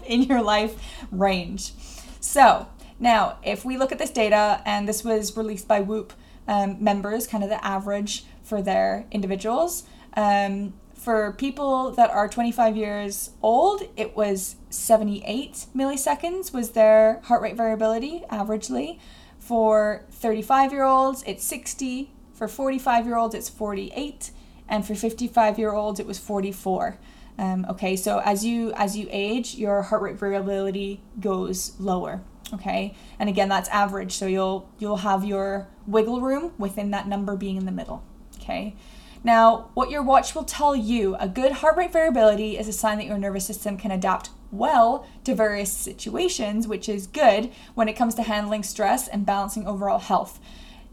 in 0.06 0.24
your 0.24 0.42
life 0.42 0.76
range. 1.12 1.74
So, 2.20 2.68
now 3.00 3.38
if 3.44 3.66
we 3.66 3.78
look 3.78 3.92
at 3.92 4.00
this 4.00 4.12
data, 4.12 4.62
and 4.66 4.88
this 4.88 5.04
was 5.04 5.36
released 5.36 5.68
by 5.68 5.82
Whoop 5.82 6.14
um, 6.48 6.84
members, 6.84 7.28
kind 7.28 7.44
of 7.44 7.50
the 7.50 7.64
average 7.66 8.26
for 8.44 8.62
their 8.62 9.06
individuals. 9.12 9.84
Um, 10.16 10.74
for 10.94 11.34
people 11.34 11.92
that 11.92 12.10
are 12.10 12.28
25 12.28 12.76
years 12.76 13.32
old, 13.44 13.84
it 13.96 14.16
was 14.16 14.56
78 14.70 15.68
milliseconds 15.76 16.52
was 16.52 16.72
their 16.72 17.20
heart 17.26 17.42
rate 17.42 17.56
variability 17.56 18.24
averagely. 18.32 19.00
For 19.38 20.04
35 20.10 20.72
year 20.72 20.84
olds, 20.84 21.24
it's 21.28 21.44
60. 21.44 22.12
For 22.34 22.48
45 22.48 23.06
year 23.06 23.18
olds, 23.18 23.36
it's 23.36 23.50
48. 23.50 24.32
And 24.68 24.86
for 24.86 24.96
55 24.96 25.60
year 25.60 25.74
olds, 25.74 26.00
it 26.00 26.08
was 26.08 26.18
44. 26.18 26.98
Um, 27.38 27.66
okay, 27.70 27.96
so 27.96 28.22
as 28.24 28.46
you 28.46 28.72
as 28.74 28.96
you 28.96 29.08
age, 29.12 29.56
your 29.56 29.82
heart 29.84 30.02
rate 30.02 30.18
variability 30.18 31.02
goes 31.20 31.74
lower. 31.80 32.22
Okay, 32.54 32.96
and 33.20 33.28
again, 33.28 33.50
that's 33.50 33.70
average. 33.70 34.14
So 34.14 34.28
you'll 34.28 34.70
you'll 34.80 34.98
have 34.98 35.26
your 35.26 35.68
wiggle 35.86 36.22
room 36.22 36.54
within 36.58 36.92
that 36.92 37.08
number 37.08 37.36
being 37.36 37.58
in 37.58 37.66
the 37.66 37.72
middle. 37.72 38.04
Okay. 38.38 38.76
Now, 39.24 39.72
what 39.74 39.90
your 39.90 40.04
watch 40.04 40.36
will 40.36 40.44
tell 40.44 40.76
you, 40.76 41.16
a 41.16 41.28
good 41.28 41.54
heart 41.54 41.78
rate 41.78 41.92
variability 41.92 42.60
is 42.60 42.68
a 42.68 42.74
sign 42.74 43.00
that 43.00 43.08
your 43.08 43.18
nervous 43.18 43.44
system 43.48 43.76
can 43.76 43.90
adapt 43.90 44.30
well 44.52 45.08
to 45.24 45.34
various 45.34 45.74
situations, 45.74 46.68
which 46.68 46.88
is 46.88 47.08
good 47.08 47.52
when 47.74 47.88
it 47.88 47.94
comes 47.94 48.14
to 48.16 48.24
handling 48.24 48.62
stress 48.62 49.08
and 49.08 49.26
balancing 49.26 49.66
overall 49.66 49.98
health. 49.98 50.40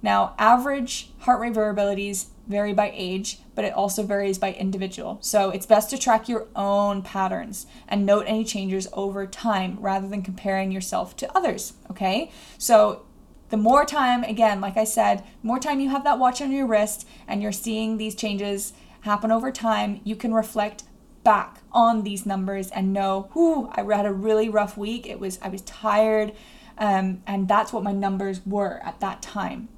Now, 0.01 0.35
average 0.39 1.11
heart 1.19 1.41
rate 1.41 1.53
variabilities 1.53 2.29
vary 2.47 2.73
by 2.73 2.93
age, 2.95 3.41
but 3.55 3.65
it 3.65 3.73
also 3.73 4.03
varies 4.03 4.39
by 4.39 4.53
individual. 4.53 5.19
So 5.21 5.51
it's 5.51 5.67
best 5.67 5.91
to 5.91 5.99
track 5.99 6.29
your 6.29 6.47
own 6.57 7.03
patterns 7.03 7.67
and 7.89 8.05
note 8.05 8.25
any 8.27 8.45
changes 8.45 8.89
over 8.93 9.27
time 9.27 9.77
rather 9.81 10.09
than 10.09 10.23
comparing 10.23 10.73
yourself 10.73 11.17
to 11.17 11.37
others. 11.37 11.75
Okay? 11.91 12.31
So 12.59 13.05
the 13.51 13.57
more 13.57 13.85
time, 13.85 14.25
again, 14.25 14.61
like 14.61 14.77
I 14.77 14.85
said, 14.85 15.25
more 15.43 15.59
time 15.59 15.81
you 15.81 15.91
have 15.91 16.05
that 16.05 16.19
watch 16.19 16.41
on 16.41 16.53
your 16.53 16.67
wrist 16.67 17.07
and 17.29 17.43
you're 17.43 17.53
seeing 17.53 17.97
these 17.97 18.15
changes 18.15 18.73
happen 19.03 19.31
over 19.31 19.53
time, 19.53 20.01
you 20.05 20.17
can 20.17 20.33
reflect 20.33 20.85
back 21.25 21.61
on 21.73 22.03
these 22.03 22.27
numbers 22.27 22.71
and 22.71 22.93
know, 22.93 23.29
whoo, 23.35 23.69
I 23.73 23.83
had 23.83 24.07
a 24.07 24.13
really 24.13 24.49
rough 24.49 24.77
week. 24.77 25.07
It 25.07 25.21
was 25.21 25.39
I 25.43 25.49
was 25.49 25.63
tired, 25.63 26.33
um, 26.79 27.23
and 27.27 27.47
that's 27.47 27.73
what 27.73 27.83
my 27.83 27.93
numbers 27.93 28.41
were 28.47 28.81
at 28.85 29.01
that 29.01 29.23
time. 29.23 29.69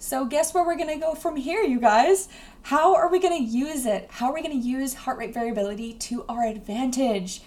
So 0.00 0.24
guess 0.24 0.54
where 0.54 0.64
we're 0.64 0.76
gonna 0.76 0.98
go 0.98 1.14
from 1.14 1.36
here, 1.36 1.62
you 1.62 1.80
guys? 1.80 2.28
How 2.62 2.94
are 2.94 3.08
we 3.08 3.18
gonna 3.18 3.36
use 3.40 3.84
it? 3.84 4.06
How 4.10 4.28
are 4.28 4.34
we 4.34 4.42
gonna 4.42 4.54
use 4.54 4.94
heart 4.94 5.18
rate 5.18 5.34
variability 5.34 5.94
to 5.94 6.24
our 6.28 6.44
advantage? 6.44 7.42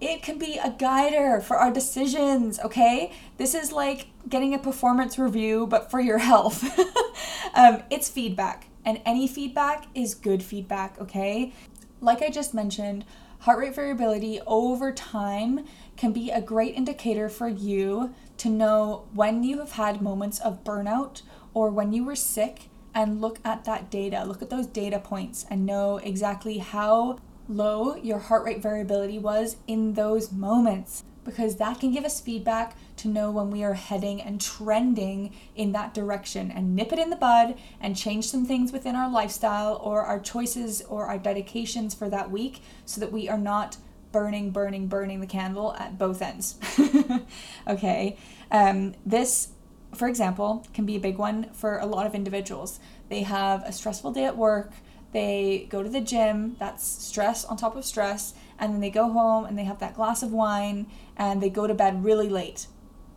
it 0.00 0.22
can 0.22 0.38
be 0.38 0.58
a 0.58 0.70
guider 0.70 1.40
for 1.40 1.56
our 1.56 1.72
decisions, 1.72 2.60
okay? 2.60 3.12
This 3.38 3.54
is 3.54 3.72
like 3.72 4.08
getting 4.28 4.52
a 4.54 4.58
performance 4.58 5.18
review, 5.18 5.66
but 5.66 5.90
for 5.90 6.00
your 6.00 6.18
health. 6.30 6.64
um, 7.54 7.82
it's 7.90 8.08
feedback, 8.08 8.68
and 8.84 9.00
any 9.06 9.26
feedback 9.26 9.86
is 9.94 10.14
good 10.14 10.42
feedback, 10.42 11.00
okay? 11.00 11.52
Like 12.00 12.20
I 12.20 12.28
just 12.28 12.52
mentioned, 12.52 13.04
heart 13.40 13.58
rate 13.58 13.74
variability 13.74 14.40
over 14.46 14.92
time 14.92 15.64
can 15.96 16.12
be 16.12 16.30
a 16.30 16.42
great 16.42 16.74
indicator 16.74 17.28
for 17.28 17.48
you 17.48 18.14
to 18.36 18.50
know 18.50 19.08
when 19.14 19.42
you 19.42 19.60
have 19.60 19.72
had 19.72 20.02
moments 20.02 20.38
of 20.40 20.62
burnout 20.62 21.22
or 21.56 21.70
when 21.70 21.90
you 21.90 22.04
were 22.04 22.14
sick 22.14 22.68
and 22.94 23.18
look 23.18 23.38
at 23.42 23.64
that 23.64 23.90
data, 23.90 24.22
look 24.26 24.42
at 24.42 24.50
those 24.50 24.66
data 24.66 24.98
points 24.98 25.46
and 25.48 25.64
know 25.64 25.96
exactly 25.96 26.58
how 26.58 27.18
low 27.48 27.96
your 27.96 28.18
heart 28.18 28.44
rate 28.44 28.60
variability 28.60 29.18
was 29.18 29.56
in 29.66 29.94
those 29.94 30.30
moments 30.30 31.02
because 31.24 31.56
that 31.56 31.80
can 31.80 31.92
give 31.92 32.04
us 32.04 32.20
feedback 32.20 32.76
to 32.96 33.08
know 33.08 33.30
when 33.30 33.50
we 33.50 33.64
are 33.64 33.72
heading 33.72 34.20
and 34.20 34.38
trending 34.38 35.34
in 35.54 35.72
that 35.72 35.94
direction 35.94 36.50
and 36.50 36.76
nip 36.76 36.92
it 36.92 36.98
in 36.98 37.08
the 37.08 37.16
bud 37.16 37.56
and 37.80 37.96
change 37.96 38.28
some 38.28 38.44
things 38.44 38.70
within 38.70 38.94
our 38.94 39.10
lifestyle 39.10 39.80
or 39.82 40.02
our 40.02 40.20
choices 40.20 40.82
or 40.82 41.06
our 41.06 41.18
dedications 41.18 41.94
for 41.94 42.10
that 42.10 42.30
week 42.30 42.60
so 42.84 43.00
that 43.00 43.10
we 43.10 43.30
are 43.30 43.38
not 43.38 43.78
burning, 44.12 44.50
burning, 44.50 44.88
burning 44.88 45.20
the 45.20 45.26
candle 45.26 45.74
at 45.78 45.96
both 45.96 46.20
ends. 46.20 46.58
okay. 47.66 48.18
Um, 48.50 48.94
this, 49.06 49.48
for 49.96 50.08
example, 50.08 50.66
can 50.74 50.86
be 50.86 50.96
a 50.96 51.00
big 51.00 51.18
one 51.18 51.50
for 51.52 51.78
a 51.78 51.86
lot 51.86 52.06
of 52.06 52.14
individuals. 52.14 52.78
They 53.08 53.22
have 53.22 53.62
a 53.64 53.72
stressful 53.72 54.12
day 54.12 54.24
at 54.24 54.36
work 54.36 54.72
they 55.16 55.66
go 55.70 55.82
to 55.82 55.88
the 55.88 56.02
gym, 56.02 56.56
that's 56.58 56.84
stress 56.84 57.44
on 57.46 57.56
top 57.56 57.74
of 57.74 57.86
stress, 57.86 58.34
and 58.58 58.74
then 58.74 58.80
they 58.82 58.90
go 58.90 59.10
home 59.10 59.46
and 59.46 59.56
they 59.56 59.64
have 59.64 59.78
that 59.78 59.94
glass 59.94 60.22
of 60.22 60.30
wine 60.30 60.88
and 61.16 61.42
they 61.42 61.48
go 61.48 61.66
to 61.66 61.72
bed 61.72 62.04
really 62.04 62.28
late. 62.28 62.66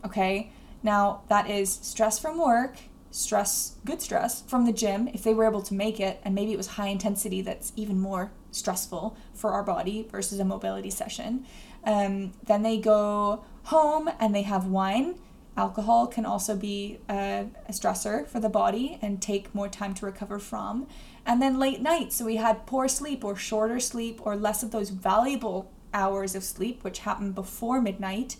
Okay? 0.02 0.50
Now, 0.82 1.24
that 1.28 1.50
is 1.50 1.70
stress 1.70 2.18
from 2.18 2.38
work, 2.38 2.76
stress, 3.10 3.76
good 3.84 4.00
stress 4.00 4.42
from 4.42 4.64
the 4.64 4.72
gym, 4.72 5.08
if 5.08 5.22
they 5.22 5.34
were 5.34 5.44
able 5.44 5.60
to 5.60 5.74
make 5.74 6.00
it, 6.00 6.20
and 6.24 6.34
maybe 6.34 6.54
it 6.54 6.56
was 6.56 6.68
high 6.68 6.88
intensity 6.88 7.42
that's 7.42 7.72
even 7.76 8.00
more 8.00 8.32
stressful 8.50 9.14
for 9.34 9.50
our 9.50 9.62
body 9.62 10.08
versus 10.10 10.40
a 10.40 10.44
mobility 10.44 10.90
session. 10.90 11.44
Um, 11.84 12.32
then 12.46 12.62
they 12.62 12.78
go 12.78 13.44
home 13.64 14.08
and 14.18 14.34
they 14.34 14.42
have 14.42 14.64
wine. 14.64 15.16
Alcohol 15.60 16.06
can 16.06 16.24
also 16.24 16.56
be 16.56 17.00
a, 17.10 17.46
a 17.68 17.72
stressor 17.72 18.26
for 18.26 18.40
the 18.40 18.48
body 18.48 18.98
and 19.02 19.20
take 19.20 19.54
more 19.54 19.68
time 19.68 19.92
to 19.92 20.06
recover 20.06 20.38
from 20.38 20.86
and 21.26 21.42
then 21.42 21.58
late 21.58 21.82
nights. 21.82 22.16
So 22.16 22.24
we 22.24 22.36
had 22.36 22.64
poor 22.64 22.88
sleep 22.88 23.22
or 23.22 23.36
shorter 23.36 23.78
sleep 23.78 24.24
or 24.24 24.36
less 24.36 24.62
of 24.62 24.70
those 24.70 24.88
valuable 24.88 25.70
hours 25.92 26.34
of 26.34 26.44
sleep, 26.44 26.82
which 26.82 27.00
happened 27.00 27.34
before 27.34 27.78
midnight. 27.82 28.36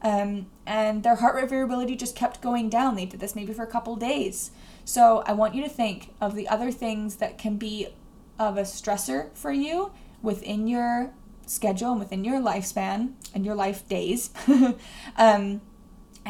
Um, 0.00 0.46
and 0.64 1.02
their 1.02 1.16
heart 1.16 1.34
rate 1.34 1.50
variability 1.50 1.96
just 1.96 2.14
kept 2.14 2.40
going 2.40 2.70
down. 2.70 2.94
They 2.94 3.04
did 3.04 3.18
this 3.18 3.34
maybe 3.34 3.52
for 3.52 3.64
a 3.64 3.66
couple 3.66 3.96
days. 3.96 4.52
So 4.84 5.24
I 5.26 5.32
want 5.32 5.56
you 5.56 5.64
to 5.64 5.68
think 5.68 6.14
of 6.20 6.36
the 6.36 6.46
other 6.46 6.70
things 6.70 7.16
that 7.16 7.36
can 7.36 7.56
be 7.56 7.88
of 8.38 8.56
a 8.56 8.62
stressor 8.62 9.34
for 9.34 9.50
you 9.50 9.90
within 10.22 10.68
your 10.68 11.10
schedule 11.46 11.90
and 11.90 11.98
within 11.98 12.22
your 12.22 12.40
lifespan 12.40 13.14
and 13.34 13.44
your 13.44 13.56
life 13.56 13.88
days. 13.88 14.30
um, 15.16 15.60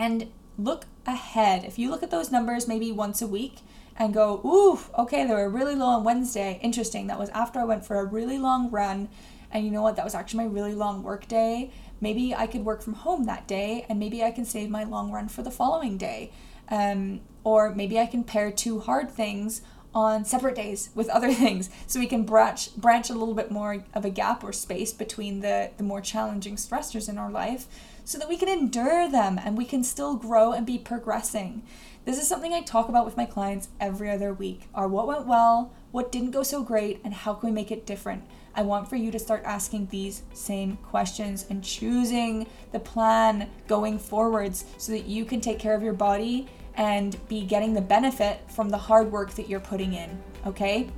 and 0.01 0.29
look 0.57 0.87
ahead. 1.07 1.63
If 1.65 1.79
you 1.79 1.91
look 1.91 2.03
at 2.03 2.11
those 2.11 2.33
numbers 2.33 2.67
maybe 2.67 2.91
once 2.91 3.21
a 3.21 3.27
week, 3.27 3.59
and 3.97 4.15
go, 4.15 4.41
ooh, 4.47 4.81
okay, 5.03 5.27
they 5.27 5.35
were 5.35 5.51
really 5.51 5.75
low 5.75 5.89
on 5.89 6.05
Wednesday. 6.05 6.59
Interesting. 6.63 7.07
That 7.09 7.19
was 7.19 7.29
after 7.31 7.61
I 7.61 7.65
went 7.65 7.85
for 7.85 8.01
a 8.01 8.05
really 8.05 8.39
long 8.39 8.71
run. 8.71 9.11
And 9.53 9.63
you 9.63 9.71
know 9.71 9.83
what? 9.83 9.97
That 9.97 10.07
was 10.07 10.15
actually 10.15 10.45
my 10.45 10.51
really 10.51 10.75
long 10.75 11.03
work 11.03 11.29
day. 11.29 11.71
Maybe 12.01 12.35
I 12.35 12.47
could 12.47 12.65
work 12.65 12.81
from 12.81 12.95
home 12.95 13.27
that 13.27 13.47
day 13.47 13.85
and 13.91 13.99
maybe 13.99 14.25
I 14.25 14.31
can 14.31 14.47
save 14.47 14.71
my 14.71 14.85
long 14.85 15.13
run 15.13 15.29
for 15.29 15.43
the 15.43 15.51
following 15.51 15.99
day. 15.99 16.33
Um, 16.71 17.21
or 17.45 17.75
maybe 17.75 17.99
I 17.99 18.07
can 18.07 18.25
pair 18.25 18.51
two 18.51 18.81
hard 18.81 19.11
things 19.11 19.61
on 19.95 20.25
separate 20.25 20.55
days 20.55 20.89
with 20.95 21.09
other 21.11 21.35
things 21.35 21.69
so 21.87 22.01
we 22.01 22.07
can 22.07 22.23
branch 22.23 22.75
branch 22.77 23.11
a 23.11 23.15
little 23.15 23.35
bit 23.35 23.51
more 23.51 23.85
of 23.93 24.05
a 24.07 24.11
gap 24.11 24.43
or 24.43 24.53
space 24.53 24.93
between 24.93 25.41
the 25.41 25.73
the 25.77 25.83
more 25.83 26.01
challenging 26.01 26.55
stressors 26.57 27.09
in 27.09 27.19
our 27.19 27.31
life 27.31 27.67
so 28.11 28.19
that 28.19 28.29
we 28.29 28.37
can 28.37 28.49
endure 28.49 29.09
them 29.09 29.39
and 29.45 29.57
we 29.57 29.65
can 29.65 29.85
still 29.85 30.17
grow 30.17 30.53
and 30.53 30.67
be 30.67 30.79
progressing 30.79 31.63
this 32.07 32.19
is 32.19 32.27
something 32.27 32.55
I 32.55 32.63
talk 32.63 32.89
about 32.89 33.05
with 33.05 33.19
my 33.19 33.27
clients 33.27 33.69
every 33.79 34.11
other 34.11 34.33
week 34.33 34.69
are 34.75 34.89
what 34.89 35.07
went 35.07 35.27
well, 35.27 35.71
what 35.91 36.11
didn't 36.11 36.31
go 36.31 36.43
so 36.43 36.63
great, 36.63 36.99
and 37.05 37.13
how 37.13 37.35
can 37.35 37.51
we 37.51 37.55
make 37.55 37.71
it 37.71 37.85
different? 37.85 38.25
I 38.55 38.63
want 38.63 38.89
for 38.89 38.97
you 38.97 39.11
to 39.11 39.19
start 39.19 39.43
asking 39.45 39.89
these 39.89 40.23
same 40.33 40.79
questions 40.79 41.45
and 41.51 41.63
choosing 41.63 42.47
the 42.73 42.81
plan 42.81 43.51
going 43.69 43.99
forwards 43.99 44.65
so 44.79 44.93
that 44.93 45.05
you 45.05 45.27
can 45.27 45.43
take 45.43 45.59
care 45.59 45.75
of 45.75 45.83
your 45.83 45.93
body 45.93 46.49
and 46.75 47.17
be 47.29 47.45
getting 47.45 47.75
the 47.75 47.83
benefit 47.83 48.51
from 48.51 48.71
the 48.71 48.79
hard 48.79 49.13
work 49.13 49.33
that 49.35 49.49
you're 49.49 49.61
putting 49.61 49.93
in, 49.93 50.23
okay? 50.47 50.89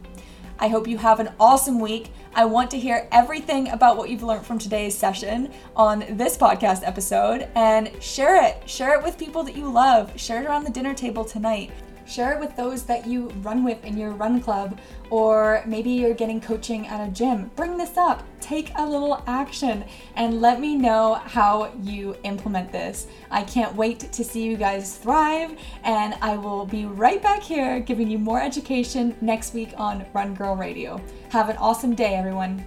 I 0.58 0.68
hope 0.68 0.86
you 0.86 0.98
have 0.98 1.20
an 1.20 1.32
awesome 1.40 1.80
week. 1.80 2.12
I 2.34 2.44
want 2.44 2.70
to 2.70 2.78
hear 2.78 3.08
everything 3.12 3.68
about 3.68 3.96
what 3.96 4.08
you've 4.08 4.22
learned 4.22 4.46
from 4.46 4.58
today's 4.58 4.96
session 4.96 5.52
on 5.76 6.04
this 6.10 6.36
podcast 6.36 6.86
episode 6.86 7.48
and 7.54 7.90
share 8.02 8.42
it. 8.44 8.68
Share 8.68 8.98
it 8.98 9.04
with 9.04 9.18
people 9.18 9.42
that 9.44 9.56
you 9.56 9.70
love. 9.70 10.12
Share 10.18 10.42
it 10.42 10.46
around 10.46 10.64
the 10.64 10.70
dinner 10.70 10.94
table 10.94 11.24
tonight. 11.24 11.70
Share 12.12 12.34
it 12.34 12.40
with 12.40 12.54
those 12.56 12.82
that 12.82 13.06
you 13.06 13.28
run 13.40 13.64
with 13.64 13.82
in 13.86 13.96
your 13.96 14.10
run 14.10 14.38
club, 14.38 14.78
or 15.08 15.62
maybe 15.66 15.88
you're 15.88 16.12
getting 16.12 16.42
coaching 16.42 16.86
at 16.86 17.08
a 17.08 17.10
gym. 17.10 17.50
Bring 17.56 17.78
this 17.78 17.96
up, 17.96 18.22
take 18.38 18.70
a 18.74 18.86
little 18.86 19.22
action, 19.26 19.82
and 20.14 20.42
let 20.42 20.60
me 20.60 20.76
know 20.76 21.14
how 21.14 21.72
you 21.80 22.14
implement 22.24 22.70
this. 22.70 23.06
I 23.30 23.44
can't 23.44 23.74
wait 23.74 24.12
to 24.12 24.22
see 24.22 24.42
you 24.42 24.58
guys 24.58 24.98
thrive, 24.98 25.58
and 25.84 26.12
I 26.20 26.36
will 26.36 26.66
be 26.66 26.84
right 26.84 27.22
back 27.22 27.42
here 27.42 27.80
giving 27.80 28.10
you 28.10 28.18
more 28.18 28.42
education 28.42 29.16
next 29.22 29.54
week 29.54 29.72
on 29.78 30.04
Run 30.12 30.34
Girl 30.34 30.54
Radio. 30.54 31.00
Have 31.30 31.48
an 31.48 31.56
awesome 31.56 31.94
day, 31.94 32.14
everyone. 32.14 32.62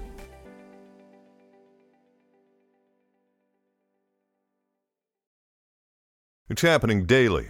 It's 6.50 6.64
happening 6.64 7.06
daily. 7.06 7.50